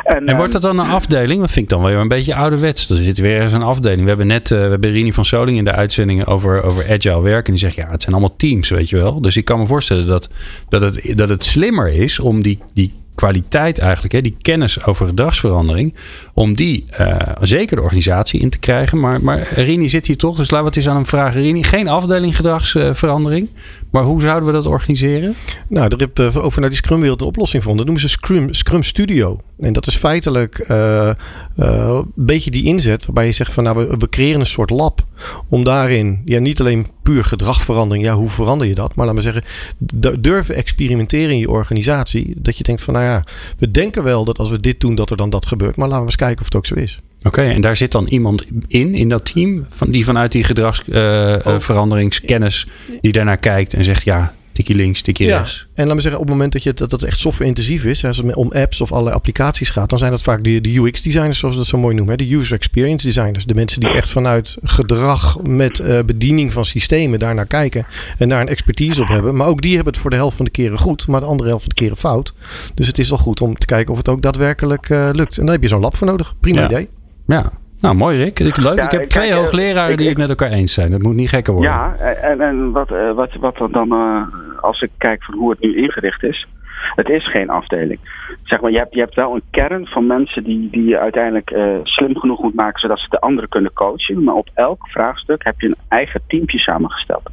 [0.03, 1.39] En, en, wordt dat dan een afdeling?
[1.39, 2.89] Dat vind ik dan weer een beetje ouderwets.
[2.89, 4.01] Er zit weer eens een afdeling.
[4.01, 7.21] We hebben net uh, we hebben Rini van Soling in de uitzendingen over, over agile
[7.21, 7.45] werk.
[7.45, 9.21] En die zegt, ja, het zijn allemaal teams, weet je wel.
[9.21, 10.29] Dus ik kan me voorstellen dat,
[10.69, 15.05] dat, het, dat het slimmer is om die, die kwaliteit eigenlijk, hè, die kennis over
[15.05, 15.95] gedragsverandering,
[16.33, 18.99] om die uh, zeker de organisatie in te krijgen.
[18.99, 21.41] Maar, maar Rini zit hier toch, dus we het eens aan hem vragen.
[21.41, 23.49] Rini, geen afdeling gedragsverandering,
[23.91, 25.35] maar hoe zouden we dat organiseren?
[25.67, 27.75] Nou, er heb uh, over naar die Scrum-wereld een oplossing voor.
[27.75, 29.41] Dat noemen ze Scrum, Scrum Studio.
[29.57, 31.11] En dat is feitelijk uh,
[31.55, 35.05] een beetje die inzet waarbij je zegt van nou, we, we creëren een soort lab
[35.47, 38.95] om daarin ja, niet alleen puur gedragverandering, ja, hoe verander je dat?
[38.95, 42.33] Maar laten we zeggen, durven experimenteren in je organisatie.
[42.37, 43.23] Dat je denkt van nou ja,
[43.57, 45.75] we denken wel dat als we dit doen, dat er dan dat gebeurt.
[45.75, 46.99] Maar laten we eens kijken of het ook zo is.
[47.23, 52.67] Oké, en daar zit dan iemand in, in dat team, van, die vanuit die gedragsveranderingskennis,
[52.67, 53.01] uh, oh.
[53.01, 55.37] die daarnaar kijkt en zegt ja, tikkie links, tikkie ja.
[55.37, 55.67] rechts.
[55.73, 58.35] En laat me zeggen, op het moment dat, je, dat echt software-intensief is, als het
[58.35, 61.61] om apps of allerlei applicaties gaat, dan zijn dat vaak de, de UX-designers, zoals we
[61.61, 62.17] dat zo mooi noemen.
[62.17, 62.25] Hè?
[62.25, 63.45] De user experience designers.
[63.45, 67.85] De mensen die echt vanuit gedrag met uh, bediening van systemen daarnaar kijken
[68.17, 69.35] en daar een expertise op hebben.
[69.35, 71.49] Maar ook die hebben het voor de helft van de keren goed, maar de andere
[71.49, 72.33] helft van de keren fout.
[72.73, 75.37] Dus het is wel goed om te kijken of het ook daadwerkelijk uh, lukt.
[75.37, 76.35] En daar heb je zo'n lab voor nodig.
[76.39, 76.65] Prima Ja.
[76.65, 76.98] idee.
[77.35, 77.43] Ja,
[77.81, 78.39] nou mooi Rick.
[78.39, 78.75] Ik, leuk.
[78.77, 80.91] Ja, ik heb twee kijk, eh, hoogleraren ik- die ik- het met elkaar eens zijn.
[80.91, 81.71] Dat moet niet gekker worden.
[81.71, 84.21] Ja, en, en wat, eh, wat, wat er dan, eh,
[84.61, 86.47] als ik kijk van hoe het nu ingericht is,
[86.95, 87.99] het is geen afdeling.
[88.43, 91.51] Zeg maar, je hebt, je hebt wel een kern van mensen die, die je uiteindelijk
[91.51, 94.23] eh, slim genoeg moet maken zodat ze de anderen kunnen coachen.
[94.23, 97.29] Maar op elk vraagstuk heb je een eigen teampje samengesteld.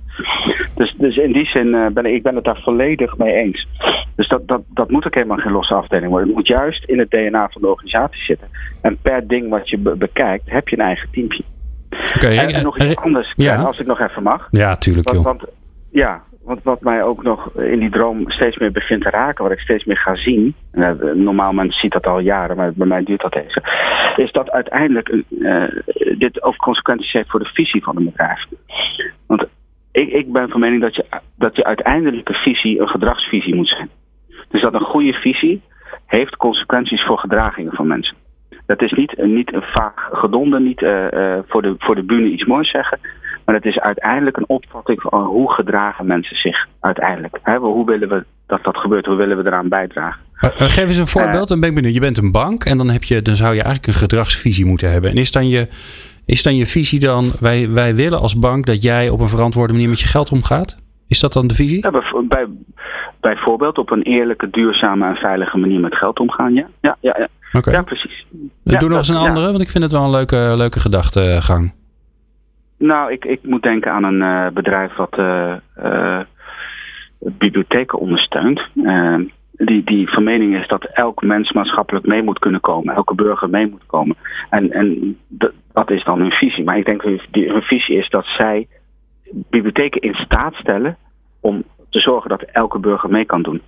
[0.74, 3.66] Dus, dus in die zin eh, ben ik, ik ben het daar volledig mee eens.
[4.16, 6.26] Dus dat, dat, dat moet ook helemaal geen losse afdeling worden.
[6.28, 8.48] Het moet juist in het DNA van de organisatie zitten.
[8.80, 11.42] En per ding wat je be- bekijkt, heb je een eigen teampje.
[12.16, 13.56] Oké, En, en nog eh, iets anders, ja.
[13.62, 14.48] als ik nog even mag.
[14.50, 15.26] Ja, tuurlijk Want, joh.
[15.26, 15.44] want
[15.90, 19.52] ja, wat, wat mij ook nog in die droom steeds meer begint te raken, wat
[19.52, 22.86] ik steeds meer ga zien, en, uh, normaal mensen ziet dat al jaren, maar bij
[22.86, 23.62] mij duurt dat even,
[24.16, 25.64] is dat uiteindelijk uh,
[26.18, 28.44] dit ook consequenties heeft voor de visie van een bedrijf.
[29.26, 29.44] Want
[29.92, 31.04] ik, ik ben van mening dat je,
[31.36, 33.88] dat je uiteindelijke visie een gedragsvisie moet zijn.
[34.48, 35.62] Dus dat een goede visie
[36.06, 38.16] heeft consequenties voor gedragingen van mensen.
[38.66, 42.44] Dat is niet, niet een vaag gedonde, niet uh, voor, de, voor de bühne iets
[42.44, 42.98] moois zeggen.
[43.46, 47.38] Maar het is uiteindelijk een opvatting van hoe gedragen mensen zich uiteindelijk.
[47.42, 49.06] He, hoe willen we dat dat gebeurt?
[49.06, 50.20] Hoe willen we eraan bijdragen?
[50.40, 51.94] Uh, geef eens een voorbeeld, dan ben ik benieuwd.
[51.94, 54.90] Je bent een bank en dan, heb je, dan zou je eigenlijk een gedragsvisie moeten
[54.90, 55.10] hebben.
[55.10, 55.68] En is dan je,
[56.24, 59.72] is dan je visie dan, wij, wij willen als bank dat jij op een verantwoorde
[59.72, 60.76] manier met je geld omgaat?
[61.08, 61.82] Is dat dan de visie?
[61.82, 61.90] Ja,
[62.28, 62.46] bij,
[63.20, 66.66] bijvoorbeeld op een eerlijke, duurzame en veilige manier met geld omgaan, ja.
[66.80, 67.28] Ja, ja, ja.
[67.52, 67.74] Okay.
[67.74, 68.26] ja precies.
[68.62, 71.72] Ja, Doe nog eens een andere, want ik vind het wel een leuke, leuke gedachtegang.
[72.78, 76.20] Nou, ik, ik moet denken aan een uh, bedrijf wat uh, uh,
[77.18, 78.60] bibliotheken ondersteunt.
[79.52, 82.94] die, die van mening is dat elk mens maatschappelijk mee moet kunnen komen.
[82.94, 84.16] Elke burger mee moet komen.
[84.50, 85.18] En, en
[85.72, 86.64] dat is dan hun visie.
[86.64, 88.66] Maar ik denk dat hun visie is dat zij
[89.30, 90.96] bibliotheken in staat stellen
[91.40, 93.62] om te zorgen dat elke burger mee kan doen.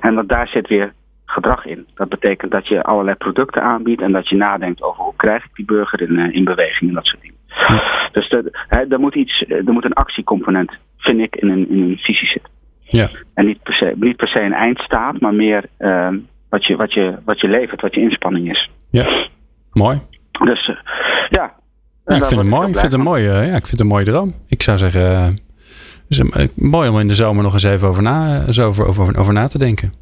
[0.00, 0.92] En dat daar zit weer
[1.24, 1.86] gedrag in.
[1.94, 5.50] Dat betekent dat je allerlei producten aanbiedt en dat je nadenkt over hoe krijg ik
[5.54, 7.36] die burger in, in beweging en dat soort dingen.
[7.68, 8.08] Ja.
[8.12, 8.30] Dus
[8.68, 12.52] er moet iets, er moet een actiecomponent, vind ik, in een, in een visie zitten.
[12.82, 13.08] Ja.
[13.34, 16.08] En niet per, se, niet per se een eindstaat, maar meer uh,
[16.48, 18.70] wat, je, wat, je, wat je levert, wat je inspanning is.
[18.90, 19.26] Ja,
[19.72, 20.00] mooi.
[20.30, 20.76] Dus uh,
[21.28, 21.52] ja.
[22.04, 22.68] ja ik vind het mooi.
[22.68, 24.34] Ik vind het een mooie, ja, ik vind het een mooie droom.
[24.48, 25.28] Ik zou zeggen, uh,
[26.08, 29.18] is een, mooi om in de zomer nog eens even over na, zo over, over,
[29.18, 29.92] over na te denken.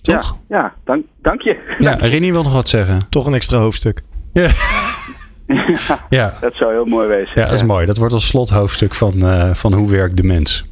[0.00, 0.38] Toch?
[0.48, 1.76] Ja, ja dank, dank je.
[1.78, 3.08] Ja, Rini wil nog wat zeggen.
[3.08, 4.02] Toch een extra hoofdstuk.
[4.32, 4.48] Ja.
[6.08, 7.32] ja, dat zou heel mooi wezen.
[7.34, 7.86] Ja, dat is mooi.
[7.86, 10.70] Dat wordt als slothoofdstuk van, uh, van hoe werkt de mens.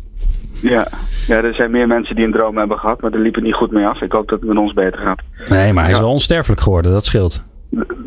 [0.60, 0.86] Ja.
[1.26, 3.54] ja, er zijn meer mensen die een droom hebben gehad, maar daar liep het niet
[3.54, 4.00] goed mee af.
[4.00, 5.20] Ik hoop dat het met ons beter gaat.
[5.48, 7.42] Nee, maar hij is wel onsterfelijk geworden, dat scheelt.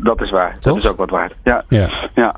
[0.02, 0.52] Dat is waar.
[0.52, 0.62] Toch?
[0.62, 1.34] Dat is ook wat waard.
[1.44, 1.64] Ja.
[1.68, 1.88] ja.
[2.14, 2.36] ja.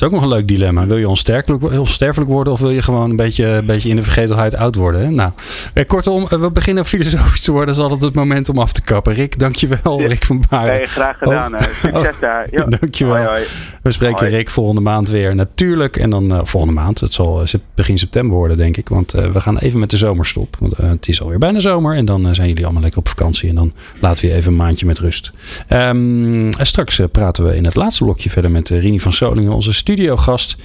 [0.00, 0.86] Is ook nog een leuk dilemma.
[0.86, 4.02] Wil je onsterfelijk, onsterfelijk worden of wil je gewoon een beetje, een beetje in de
[4.02, 5.00] vergetelheid oud worden?
[5.00, 5.10] Hè?
[5.10, 5.32] Nou,
[5.74, 7.68] eh, kortom, we beginnen filosofisch te worden.
[7.68, 9.14] Dat is altijd het moment om af te kappen.
[9.14, 10.00] Rick, dankjewel.
[10.00, 10.06] Ja.
[10.06, 10.44] Rick van.
[10.50, 11.54] Nee, graag gedaan.
[11.54, 11.60] Oh.
[11.60, 12.20] Succes oh.
[12.20, 12.48] daar.
[12.50, 12.64] Ja.
[12.64, 13.16] Dankjewel.
[13.16, 13.42] Hoi, hoi.
[13.82, 14.30] We spreken Hoi.
[14.30, 15.34] Rick volgende maand weer.
[15.34, 15.96] Natuurlijk.
[15.96, 17.00] En dan uh, volgende maand.
[17.00, 17.42] Het zal
[17.74, 18.88] begin september worden, denk ik.
[18.88, 20.56] Want uh, we gaan even met de zomerstop.
[20.60, 21.96] Want het is alweer bijna zomer.
[21.96, 23.48] En dan zijn jullie allemaal lekker op vakantie.
[23.48, 25.30] En dan laten we je even een maandje met rust.
[25.68, 30.56] Um, straks praten we in het laatste blokje verder met Rini van Solingen, onze studiogast.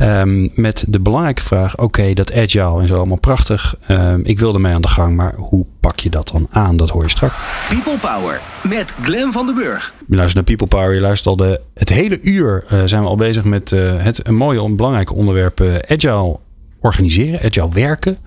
[0.00, 3.76] Um, met de belangrijke vraag: oké, okay, dat agile en zo allemaal prachtig.
[3.90, 6.76] Um, ik wil ermee aan de gang, maar hoe pak je dat dan aan?
[6.76, 7.34] Dat hoor je straks.
[7.68, 9.94] People Power met Glen van den Burg.
[10.08, 10.94] Je luistert naar People Power.
[10.94, 12.64] Je luistert al de, het hele uur.
[12.72, 16.38] Uh, zijn we al bezig met uh, het een mooie en belangrijke onderwerp: uh, agile
[16.80, 18.18] organiseren, agile werken.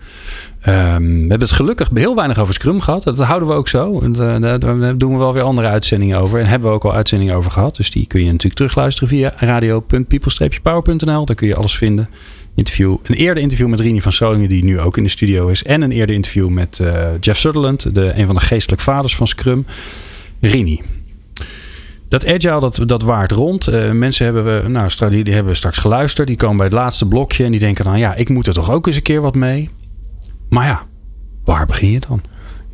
[0.68, 3.04] Um, we hebben het gelukkig heel weinig over Scrum gehad.
[3.04, 4.00] Dat houden we ook zo.
[4.00, 6.40] En, uh, daar doen we wel weer andere uitzendingen over.
[6.40, 7.76] En hebben we ook al uitzendingen over gehad.
[7.76, 11.26] Dus die kun je natuurlijk terugluisteren via radio.people-power.nl.
[11.26, 12.10] Daar kun je alles vinden.
[12.56, 15.64] Interview, een eerder interview met Rini van Solingen, die nu ook in de studio is.
[15.64, 19.28] En een eerder interview met uh, Jeff Sutherland, de, een van de geestelijk vaders van
[19.28, 19.66] Scrum.
[20.42, 20.82] Rini.
[22.14, 23.70] Dat agile, dat, dat waard rond.
[23.70, 26.28] Uh, mensen hebben we, nou, die, hebben straks geluisterd.
[26.28, 28.72] Die komen bij het laatste blokje en die denken dan, ja, ik moet er toch
[28.72, 29.70] ook eens een keer wat mee.
[30.50, 30.82] Maar ja,
[31.44, 32.22] waar begin je dan?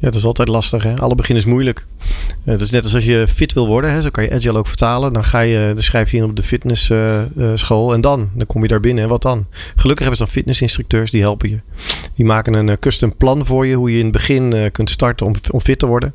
[0.01, 0.83] Ja, dat is altijd lastig.
[0.83, 0.97] Hè?
[0.97, 1.85] Alle begin is moeilijk.
[1.99, 3.91] Uh, dat is net als als je fit wil worden.
[3.91, 4.01] Hè?
[4.01, 5.13] Zo kan je agile ook vertalen.
[5.13, 7.89] Dan, ga je, dan schrijf je in op de fitnessschool.
[7.89, 8.29] Uh, en dan?
[8.33, 9.03] Dan kom je daar binnen.
[9.03, 9.45] En wat dan?
[9.75, 11.11] Gelukkig hebben ze dan fitnessinstructeurs.
[11.11, 11.59] Die helpen je.
[12.15, 13.75] Die maken een custom plan voor je.
[13.75, 16.13] Hoe je in het begin kunt starten om, om fit te worden.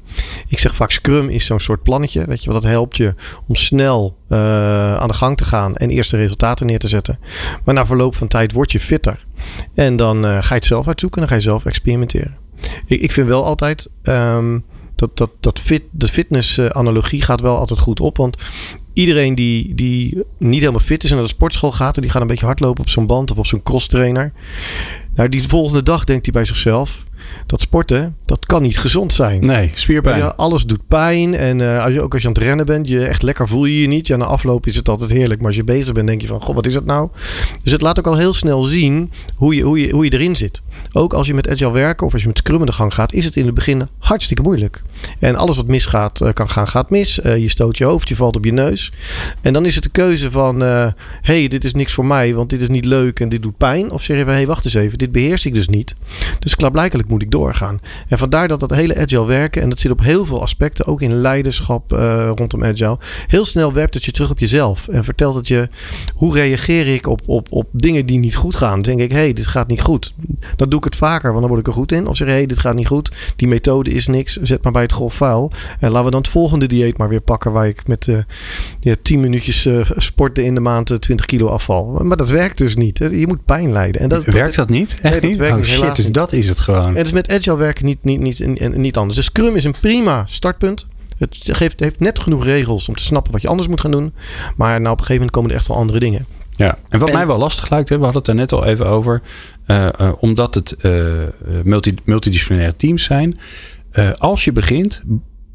[0.48, 2.24] Ik zeg vaak Scrum is zo'n soort plannetje.
[2.26, 3.14] Weet je, wat dat helpt je
[3.46, 5.76] om snel aan de gang te gaan.
[5.76, 7.18] En eerste resultaten neer te zetten.
[7.64, 9.24] Maar na verloop van tijd word je fitter.
[9.74, 11.22] En dan ga je het zelf uitzoeken.
[11.22, 12.43] En dan ga je zelf experimenteren.
[12.86, 14.64] Ik, ik vind wel altijd um,
[14.94, 18.16] dat, dat, dat fit, de fitness-analogie gaat wel altijd goed op.
[18.16, 18.36] Want
[18.92, 21.96] iedereen die, die niet helemaal fit is en naar de sportschool gaat...
[21.96, 24.32] en die gaat een beetje hardlopen op zo'n band of op zo'n crosstrainer...
[25.14, 27.04] Nou, die volgende dag denkt hij bij zichzelf...
[27.46, 29.46] dat sporten, dat kan niet gezond zijn.
[29.46, 30.18] Nee, spierpijn.
[30.18, 31.34] Ja, alles doet pijn.
[31.34, 33.64] En uh, als je, ook als je aan het rennen bent, je echt lekker voel
[33.64, 34.06] je je niet.
[34.06, 35.38] Ja, na afloop is het altijd heerlijk.
[35.38, 37.08] Maar als je bezig bent, denk je van, goh, wat is dat nou?
[37.62, 40.36] Dus het laat ook al heel snel zien hoe je, hoe je, hoe je erin
[40.36, 40.62] zit.
[40.92, 43.12] Ook als je met agile werken of als je met Scrum in de gang gaat,
[43.12, 44.82] is het in het begin hartstikke moeilijk.
[45.18, 47.18] En alles wat misgaat, uh, kan gaan, gaat mis.
[47.18, 48.92] Uh, je stoot je hoofd, je valt op je neus.
[49.40, 52.50] En dan is het de keuze van: hé, hey, dit is niks voor mij, want
[52.50, 53.90] dit is niet leuk en dit doet pijn.
[53.90, 55.94] Of zeg je van: hé, hey, wacht eens even, dit beheers ik dus niet.
[56.38, 57.78] Dus klaarblijkelijk moet ik doorgaan.
[58.08, 61.02] En vandaar dat dat hele agile werken, en dat zit op heel veel aspecten, ook
[61.02, 61.90] in leiderschap
[62.36, 64.88] rondom agile, heel snel werpt het je terug op jezelf.
[64.88, 65.68] En vertelt het je:
[66.14, 68.82] hoe reageer ik op, op, op dingen die niet goed gaan?
[68.82, 70.14] Dan denk ik: hé, hey, dit gaat niet goed.
[70.56, 72.06] Dan doe ik het vaker, want dan word ik er goed in.
[72.06, 73.10] Of zeg: hé, hey, dit gaat niet goed.
[73.36, 74.36] Die methode is niks.
[74.42, 75.52] Zet maar bij het grof vuil.
[75.78, 77.52] En laten we dan het volgende dieet maar weer pakken.
[77.52, 78.18] Waar ik met uh,
[78.80, 82.00] ja, 10 minuutjes uh, sporten in de maand 20 eh, kilo afval.
[82.02, 82.98] Maar dat werkt dus niet.
[82.98, 84.00] Je moet pijn lijden.
[84.00, 84.98] En dat, werkt dat niet?
[85.02, 85.40] Echt nee, niet?
[85.40, 86.96] oh shit, dus dat is het gewoon.
[86.96, 89.16] En dus met agile werken niet, niet, niet, niet anders.
[89.16, 90.86] Dus Scrum is een prima startpunt.
[91.18, 94.14] Het geeft, heeft net genoeg regels om te snappen wat je anders moet gaan doen.
[94.56, 96.26] Maar nou, op een gegeven moment komen er echt wel andere dingen.
[96.56, 99.22] Ja, en wat mij wel lastig lijkt, we hadden het er net al even over.
[99.66, 101.04] Uh, uh, omdat het uh,
[101.64, 103.38] multi, multidisciplinaire teams zijn.
[104.18, 105.02] als je begint,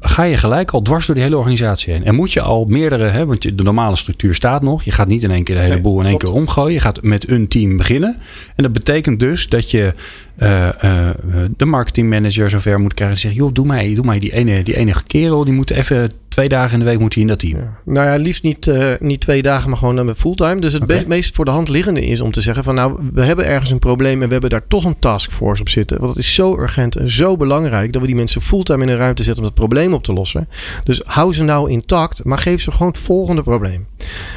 [0.00, 2.04] ga je gelijk al dwars door die hele organisatie heen.
[2.04, 4.82] En moet je al meerdere, hè, want de normale structuur staat nog.
[4.82, 6.72] Je gaat niet in één keer de hele boel in één keer omgooien.
[6.72, 8.16] Je gaat met een team beginnen.
[8.56, 9.94] En dat betekent dus dat je
[10.42, 11.08] uh, uh,
[11.56, 13.16] de marketingmanager zover moet krijgen.
[13.16, 15.44] En zeggen, joh, doe mij, doe mij die, ene, die enige kerel.
[15.44, 17.56] Die moet even twee dagen in de week moet hij in dat team.
[17.56, 17.78] Ja.
[17.84, 20.60] Nou ja, liefst niet, uh, niet twee dagen, maar gewoon met fulltime.
[20.60, 21.04] Dus het okay.
[21.06, 23.78] meest voor de hand liggende is om te zeggen van nou, we hebben ergens een
[23.78, 26.00] probleem en we hebben daar toch een taskforce op zitten.
[26.00, 28.96] Want het is zo urgent en zo belangrijk dat we die mensen fulltime in een
[28.96, 30.48] ruimte zetten om dat probleem op te lossen.
[30.84, 33.86] Dus hou ze nou intact, maar geef ze gewoon het volgende probleem.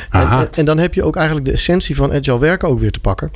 [0.10, 2.92] En, en, en dan heb je ook eigenlijk de essentie van agile werken ook weer
[2.92, 3.32] te pakken.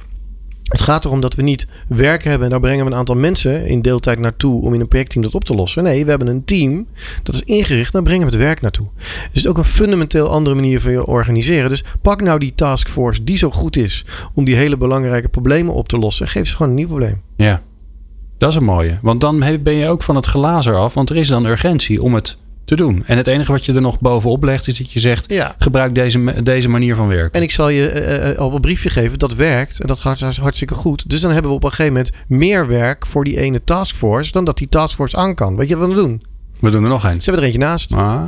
[0.68, 3.66] Het gaat erom dat we niet werk hebben en daar brengen we een aantal mensen
[3.66, 5.84] in deeltijd naartoe om in een projectteam dat op te lossen.
[5.84, 6.88] Nee, we hebben een team
[7.24, 8.88] dat is ingericht, daar brengen we het werk naartoe.
[8.96, 11.70] Dus het is ook een fundamenteel andere manier van je organiseren.
[11.70, 15.88] Dus pak nou die taskforce die zo goed is om die hele belangrijke problemen op
[15.88, 16.28] te lossen.
[16.28, 17.22] Geef ze gewoon een nieuw probleem.
[17.36, 17.62] Ja,
[18.38, 18.98] dat is een mooie.
[19.02, 22.14] Want dan ben je ook van het glazer af, want er is dan urgentie om
[22.14, 22.38] het
[22.68, 23.04] te doen.
[23.06, 25.56] En het enige wat je er nog bovenop legt is dat je zegt: ja.
[25.58, 27.32] gebruik deze, deze manier van werken.
[27.32, 30.74] En ik zal je uh, al een briefje geven dat werkt en dat gaat hartstikke
[30.74, 31.10] goed.
[31.10, 34.46] Dus dan hebben we op een gegeven moment meer werk voor die ene taskforce dan
[34.46, 35.56] dat die taskforce aan kan.
[35.56, 36.22] Weet je wat we doen?
[36.60, 37.22] We doen er nog een.
[37.22, 37.94] Zet er eentje naast.
[37.94, 38.24] Ah,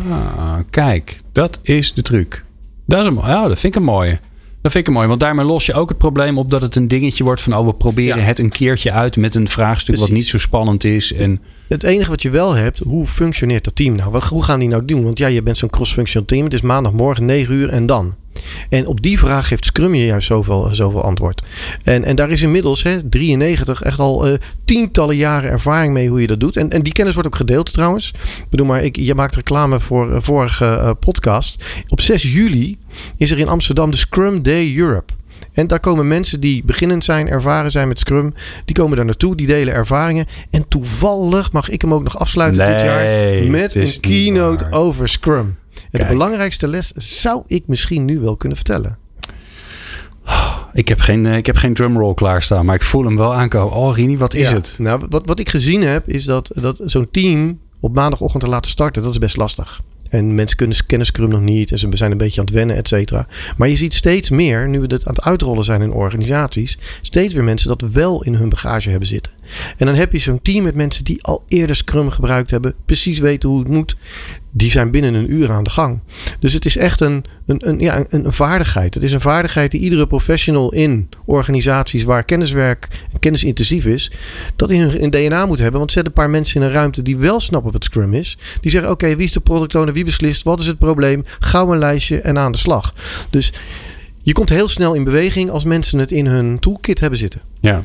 [0.69, 2.43] kijk, dat is de truc.
[2.85, 4.19] Dat is een, ja, dat vind ik een mooie.
[4.61, 6.87] Dat vind ik mooi, want daarmee los je ook het probleem op dat het een
[6.87, 10.27] dingetje wordt van oh, we proberen het een keertje uit met een vraagstuk wat niet
[10.27, 11.13] zo spannend is.
[11.13, 11.41] En...
[11.67, 14.21] Het enige wat je wel hebt, hoe functioneert dat team nou?
[14.29, 15.03] Hoe gaan die nou doen?
[15.03, 16.43] Want ja, je bent zo'n cross-functional team.
[16.43, 18.15] Het is maandagmorgen 9 uur en dan.
[18.69, 21.43] En op die vraag geeft Scrum je juist zoveel, zoveel antwoord.
[21.83, 24.33] En, en daar is inmiddels, hè, 93, echt al uh,
[24.65, 26.57] tientallen jaren ervaring mee hoe je dat doet.
[26.57, 28.11] En, en die kennis wordt ook gedeeld trouwens.
[28.37, 31.63] Ik bedoel maar, ik, je maakt reclame voor uh, vorige uh, podcast.
[31.87, 32.77] Op 6 juli
[33.17, 35.13] is er in Amsterdam de Scrum Day Europe.
[35.53, 38.33] En daar komen mensen die beginnend zijn, ervaren zijn met Scrum.
[38.65, 40.25] Die komen daar naartoe, die delen ervaringen.
[40.49, 45.09] En toevallig mag ik hem ook nog afsluiten nee, dit jaar met een keynote over
[45.09, 45.57] Scrum.
[45.91, 48.97] En de belangrijkste les zou ik misschien nu wel kunnen vertellen.
[50.73, 53.77] Ik heb geen, ik heb geen drumroll klaarstaan, maar ik voel hem wel aankomen.
[53.77, 54.75] Oh, Rini, wat is het?
[54.77, 58.71] Nou, wat, wat ik gezien heb, is dat, dat zo'n team op maandagochtend te laten
[58.71, 59.81] starten, dat is best lastig.
[60.09, 61.71] En mensen kunnen, kennen Scrum nog niet.
[61.71, 63.27] En ze zijn een beetje aan het wennen, et cetera.
[63.57, 67.33] Maar je ziet steeds meer, nu we dit aan het uitrollen zijn in organisaties, steeds
[67.33, 69.31] weer mensen dat wel in hun bagage hebben zitten.
[69.77, 73.19] En dan heb je zo'n team met mensen die al eerder Scrum gebruikt hebben, precies
[73.19, 73.95] weten hoe het moet
[74.51, 75.99] die zijn binnen een uur aan de gang.
[76.39, 78.93] Dus het is echt een, een, een, ja, een, een vaardigheid.
[78.93, 84.11] Het is een vaardigheid die iedere professional in organisaties waar kenniswerk en kennis intensief is,
[84.55, 85.79] dat in hun DNA moet hebben.
[85.79, 88.37] Want zet een paar mensen in een ruimte die wel snappen wat Scrum is.
[88.61, 89.93] Die zeggen: Oké, wie is de product owner?
[89.93, 90.43] Wie beslist?
[90.43, 91.25] Wat is het probleem?
[91.39, 92.93] Gauw een lijstje en aan de slag.
[93.29, 93.53] Dus
[94.21, 97.41] je komt heel snel in beweging als mensen het in hun toolkit hebben zitten.
[97.59, 97.83] Ja.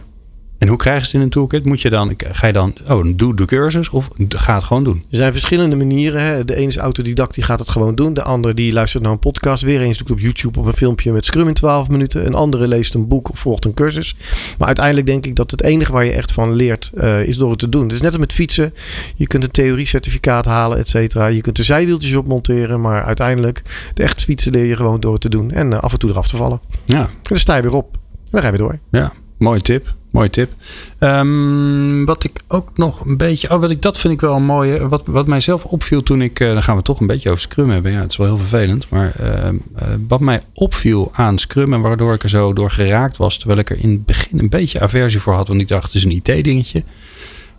[0.65, 1.65] En hoe krijg je het in een toolkit?
[1.65, 5.03] Moet je dan, ga je dan, oh, doe de cursus of ga het gewoon doen?
[5.11, 6.23] Er zijn verschillende manieren.
[6.23, 6.45] Hè.
[6.45, 8.15] De ene is autodidact, die gaat het gewoon doen.
[8.15, 9.63] De andere die luistert naar een podcast.
[9.63, 12.27] Weer eens doet op YouTube op een filmpje met Scrum in 12 minuten.
[12.27, 14.17] Een andere leest een boek of volgt een cursus.
[14.59, 17.51] Maar uiteindelijk denk ik dat het enige waar je echt van leert, uh, is door
[17.51, 17.83] het te doen.
[17.83, 18.75] Het is net als met fietsen.
[19.15, 21.27] Je kunt een theorie-certificaat halen, et cetera.
[21.27, 22.81] Je kunt de zijwieltjes op monteren.
[22.81, 23.63] Maar uiteindelijk,
[23.95, 25.51] de echte fietsen leer je gewoon door het te doen.
[25.51, 26.61] En uh, af en toe eraf te vallen.
[26.85, 27.01] Ja.
[27.01, 27.95] En dan sta je weer op.
[27.95, 28.79] En dan ga je weer door.
[28.91, 29.95] Ja, mooie tip.
[30.15, 30.53] Mooie tip.
[31.01, 33.51] Um, wat ik ook nog een beetje.
[33.51, 34.89] Oh, wat ik, dat vind ik wel een mooie.
[34.89, 36.41] Wat, wat mijzelf opviel toen ik.
[36.41, 37.93] Uh, dan gaan we toch een beetje over Scrum hebben.
[37.93, 38.89] Ja, het is wel heel vervelend.
[38.89, 41.73] Maar uh, uh, wat mij opviel aan Scrum.
[41.73, 43.39] En waardoor ik er zo door geraakt was.
[43.39, 45.49] Terwijl ik er in het begin een beetje aversie voor had.
[45.49, 46.83] Want ik dacht, het is een IT-dingetje.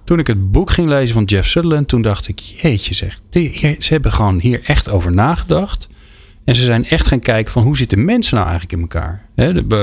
[0.04, 1.88] Toen ik het boek ging lezen van Jeff Sutherland.
[1.88, 3.20] Toen dacht ik, jeetje zeg.
[3.30, 5.88] Die, ze hebben gewoon hier echt over nagedacht.
[6.46, 9.25] En ze zijn echt gaan kijken van hoe zitten mensen nou eigenlijk in elkaar.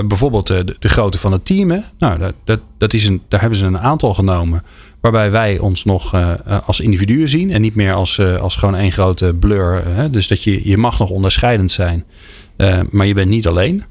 [0.04, 1.84] Bijvoorbeeld eh, de, de grootte van het team.
[1.98, 4.62] Nou, dat, dat, is een, daar hebben ze een aantal genomen.
[5.00, 7.52] Waarbij wij ons nog eh, eh, als individuen zien.
[7.52, 9.82] En niet meer als, als gewoon één grote blur.
[9.86, 10.10] Hè?
[10.10, 12.04] Dus dat je, je mag nog onderscheidend zijn.
[12.90, 13.84] maar je bent niet alleen.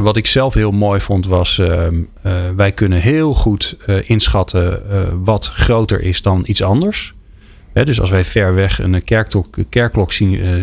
[0.00, 4.82] Wat ik zelf heel mooi vond was, ehm, eh, wij kunnen heel goed inschatten
[5.24, 7.14] wat groter is dan iets anders.
[7.72, 10.12] Dus als wij ver weg een kerktok, kerkklok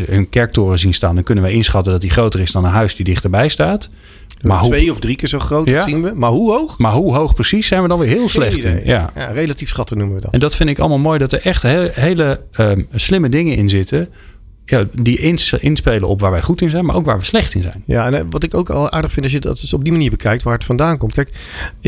[0.05, 2.95] een kerktoren zien staan, dan kunnen wij inschatten dat die groter is dan een huis
[2.95, 3.89] die dichterbij staat.
[4.43, 5.81] Maar hoe, Twee of drie keer zo groot Ja.
[5.83, 6.11] zien we.
[6.15, 6.77] Maar hoe hoog?
[6.77, 8.81] maar hoe hoog precies zijn we dan weer heel slecht in.
[8.85, 9.09] Ja.
[9.15, 10.33] Ja, relatief schatten noemen we dat.
[10.33, 13.69] En dat vind ik allemaal mooi, dat er echt he- hele ehm, slimme dingen in
[13.69, 14.09] zitten.
[14.65, 17.53] Ja, die ins- inspelen op waar wij goed in zijn, maar ook waar we slecht
[17.53, 17.83] in zijn.
[17.85, 19.91] Ja, en eh, wat ik ook al aardig vind als je dat dus op die
[19.91, 21.13] manier bekijkt, waar het vandaan komt.
[21.13, 21.29] Kijk,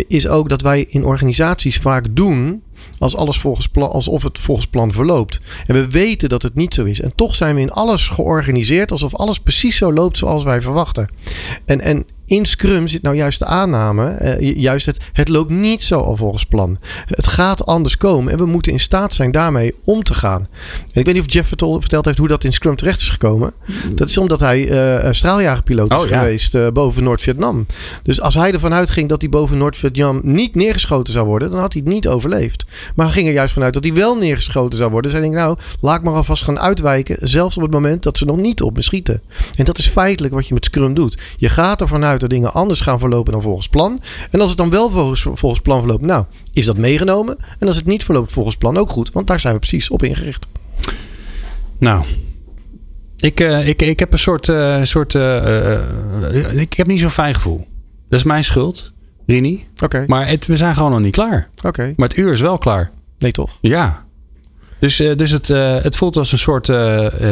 [0.07, 2.61] is ook dat wij in organisaties vaak doen
[2.99, 5.41] als alles volgens plan, alsof het volgens plan verloopt.
[5.65, 7.01] En we weten dat het niet zo is.
[7.01, 11.09] En toch zijn we in alles georganiseerd alsof alles precies zo loopt zoals wij verwachten.
[11.65, 15.49] En, en in Scrum zit nou juist de aanname, eh, ju- juist het, het loopt
[15.49, 16.77] niet zo al volgens plan.
[17.05, 20.41] Het gaat anders komen en we moeten in staat zijn daarmee om te gaan.
[20.93, 23.09] En ik weet niet of Jeff vertel- verteld heeft hoe dat in Scrum terecht is
[23.09, 23.53] gekomen.
[23.95, 26.19] Dat is omdat hij eh straaljagerpiloot is Oh, ja.
[26.19, 27.65] geweest eh, boven Noord-Vietnam.
[28.03, 31.73] Dus als hij ervan uitging dat hij boven Noord-Vietnam niet neergeschoten zou worden, dan had
[31.73, 32.65] hij het niet overleefd.
[32.95, 35.11] Maar hij ging er juist vanuit dat hij wel neergeschoten zou worden.
[35.11, 38.17] Dus hij denkt, nou, laat ik maar alvast gaan uitwijken, zelfs op het moment dat
[38.17, 39.21] ze nog niet op me schieten.
[39.55, 41.17] En dat is feitelijk wat je met Scrum doet.
[41.37, 44.01] Je gaat ervan uit dat dingen anders gaan verlopen dan volgens plan.
[44.31, 47.37] En als het dan wel volgens, volgens plan verloopt, nou, is dat meegenomen.
[47.59, 50.03] En als het niet verloopt volgens plan, ook goed, want daar zijn we precies op
[50.03, 50.45] ingericht.
[51.77, 52.05] Nou,
[53.17, 54.49] ik, eh, ik, ik heb een soort.
[54.49, 55.79] eh, soort eh,
[56.55, 57.67] ik heb niet zo'n fijn gevoel.
[58.09, 58.91] Dat is mijn schuld,
[59.25, 59.67] Rini.
[59.83, 61.49] Oké, Maar het, we zijn gewoon nog niet klaar.
[61.63, 61.93] oké.
[61.97, 62.91] Maar het uur is wel klaar.
[63.17, 63.57] Nee, toch?
[63.61, 64.03] Ja.
[64.79, 65.47] Dus, dus het,
[65.83, 66.67] het voelt als een soort.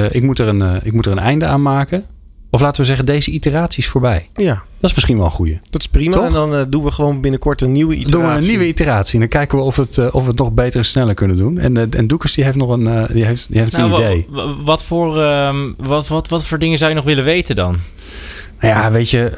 [0.09, 2.05] ik, moet er een, ik moet er een einde aan maken.
[2.53, 4.27] Of laten we zeggen, deze iteratie is voorbij.
[4.35, 5.59] Ja, Dat is misschien wel een goeie.
[5.69, 6.11] dat is prima.
[6.11, 6.25] Toch?
[6.25, 8.27] En dan eh, doen we gewoon binnenkort een nieuwe Dan iteratie.
[8.29, 9.13] doen we een nieuwe iteratie.
[9.13, 11.37] En dan kijken we of, het, eh, of we het nog beter en sneller kunnen
[11.37, 11.57] doen.
[11.57, 13.97] En, eh, en Doekers die heeft nog een, die heeft, die heeft een Nou, wa-
[13.97, 14.27] idee.
[14.29, 17.77] wa- wat, voor, ehm, wat, wat, wat voor dingen zou je nog willen weten dan?
[18.59, 19.31] Nou ja, weet je,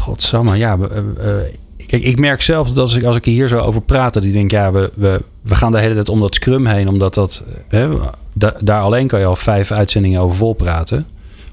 [0.00, 0.78] godsamme, ja.
[1.86, 4.32] kijk, ik merk zelf dat als ik, als ik hier zo over praat, dat ik
[4.32, 7.42] denk, ja, we, we, we gaan de hele tijd om dat scrum heen, omdat dat,
[7.68, 7.88] hè,
[8.32, 11.06] da- daar alleen kan je al vijf uitzendingen over vol praten.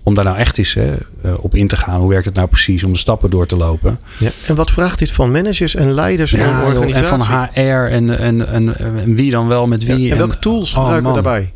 [0.06, 2.00] Om daar nou echt eens hè, eh, op in te gaan.
[2.00, 4.00] Hoe werkt het nou precies om de stappen door te lopen?
[4.18, 4.30] Ja.
[4.48, 7.08] En wat vraagt dit van managers en leiders van een joh, en organisatie?
[7.08, 10.12] van HR en, en, en, en wie dan wel met Ja, wie.
[10.12, 11.54] en welke tools oh, gebruiken we daarbij?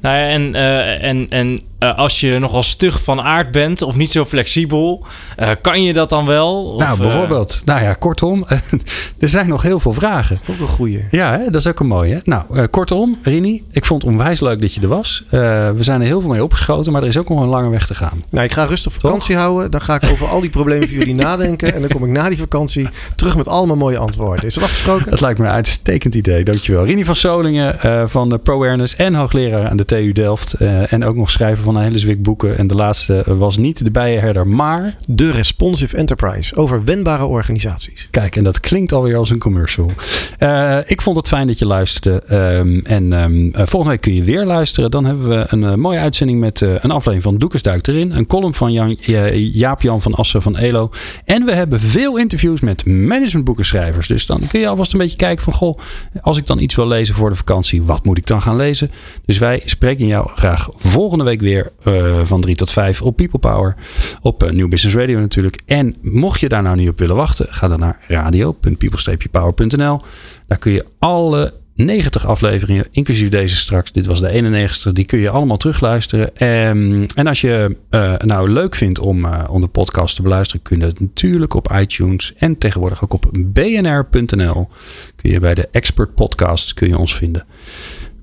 [0.00, 1.60] Nou ja, en, eh, en, en
[1.90, 5.06] eh, als je nogal stug van aard bent of niet zo flexibel,
[5.36, 6.72] eh, kan je dat dan wel?
[6.72, 7.62] Of, Nou, eh, bijvoorbeeld.
[7.64, 8.44] Nou ja, kortom.
[9.18, 10.38] er zijn nog heel veel vragen.
[10.50, 11.04] Ook een goeie.
[11.10, 11.44] Ja, hè?
[11.44, 12.20] dat is ook een mooie.
[12.24, 15.24] Nou, eh, kortom, Rini, ik vond het onwijs leuk dat je er was.
[15.26, 17.68] Eh, we zijn er heel veel mee opgeschoten, maar er is ook nog een lange
[17.70, 18.24] weg te gaan.
[18.30, 19.70] Nou, ik ga rustig vakantie houden.
[19.70, 21.74] Dan ga ik over al die problemen voor jullie nadenken.
[21.74, 24.46] En dan kom ik na die vakantie terug met allemaal mooie antwoorden.
[24.46, 25.10] Is dat afgesproken?
[25.10, 26.44] Dat lijkt me een uitstekend idee.
[26.44, 26.84] Dankjewel.
[26.84, 30.52] Rini van Solingen eh, van de ProAwareness en hoogleraar aan de TU Delft.
[30.52, 32.58] Eh, en ook nog schrijver van een hele zwik boeken.
[32.58, 34.96] En de laatste eh, was niet de bijenherder, maar...
[35.06, 36.56] De Responsive Enterprise.
[36.56, 38.08] Over wendbare organisaties.
[38.10, 39.90] Kijk, en dat klinkt alweer als een commercial.
[40.38, 42.22] Eh, ik vond het fijn dat je luisterde.
[42.26, 44.90] Ehm, en ehm, eh, volgende week kun je weer luisteren.
[44.90, 48.10] Dan hebben we een mooie uitzending met een aflevering van Doekers Duikt erin.
[48.10, 48.96] Een column van Jan,
[49.34, 50.90] Jaap-Jan van Assen van ELO.
[51.24, 54.08] En we hebben veel interviews met managementboekenschrijvers.
[54.08, 55.52] Dus dan kun je alvast een beetje kijken van...
[55.52, 55.78] Goh,
[56.20, 58.90] als ik dan iets wil lezen voor de vakantie, wat moet ik dan gaan lezen?
[59.24, 63.38] Dus wij spreken jou graag volgende week weer eh, van 3 tot 5 op People
[63.38, 63.74] Power.
[64.20, 65.62] Op eh, New Business Radio natuurlijk.
[65.66, 70.00] En mocht je daar nou niet op willen wachten, ga dan naar radio.people-power.nl.
[70.46, 73.92] Daar kun je alle 90 afleveringen, inclusief deze straks.
[73.92, 74.92] Dit was de 91ste.
[74.92, 76.36] Die kun je allemaal terugluisteren.
[76.36, 80.78] En, en als je eh, nou leuk vindt om, om de podcast te beluisteren, kun
[80.78, 84.68] je het natuurlijk op iTunes en tegenwoordig ook op bnr.nl.
[85.16, 87.44] Kun je bij de Expert Podcasts kun je ons vinden.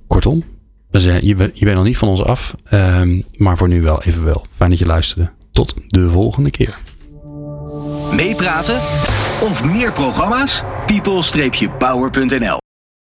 [0.08, 0.44] Kortom,
[0.92, 4.26] je, bent- je bent nog niet van ons af, ehm, maar voor nu wel even
[4.26, 4.46] wel.
[4.56, 5.30] Fijn dat je luisterde.
[5.52, 6.78] Tot de volgende keer.
[8.14, 8.76] Meepraten
[9.42, 10.64] of meer programma's?
[10.86, 12.61] people-power.nl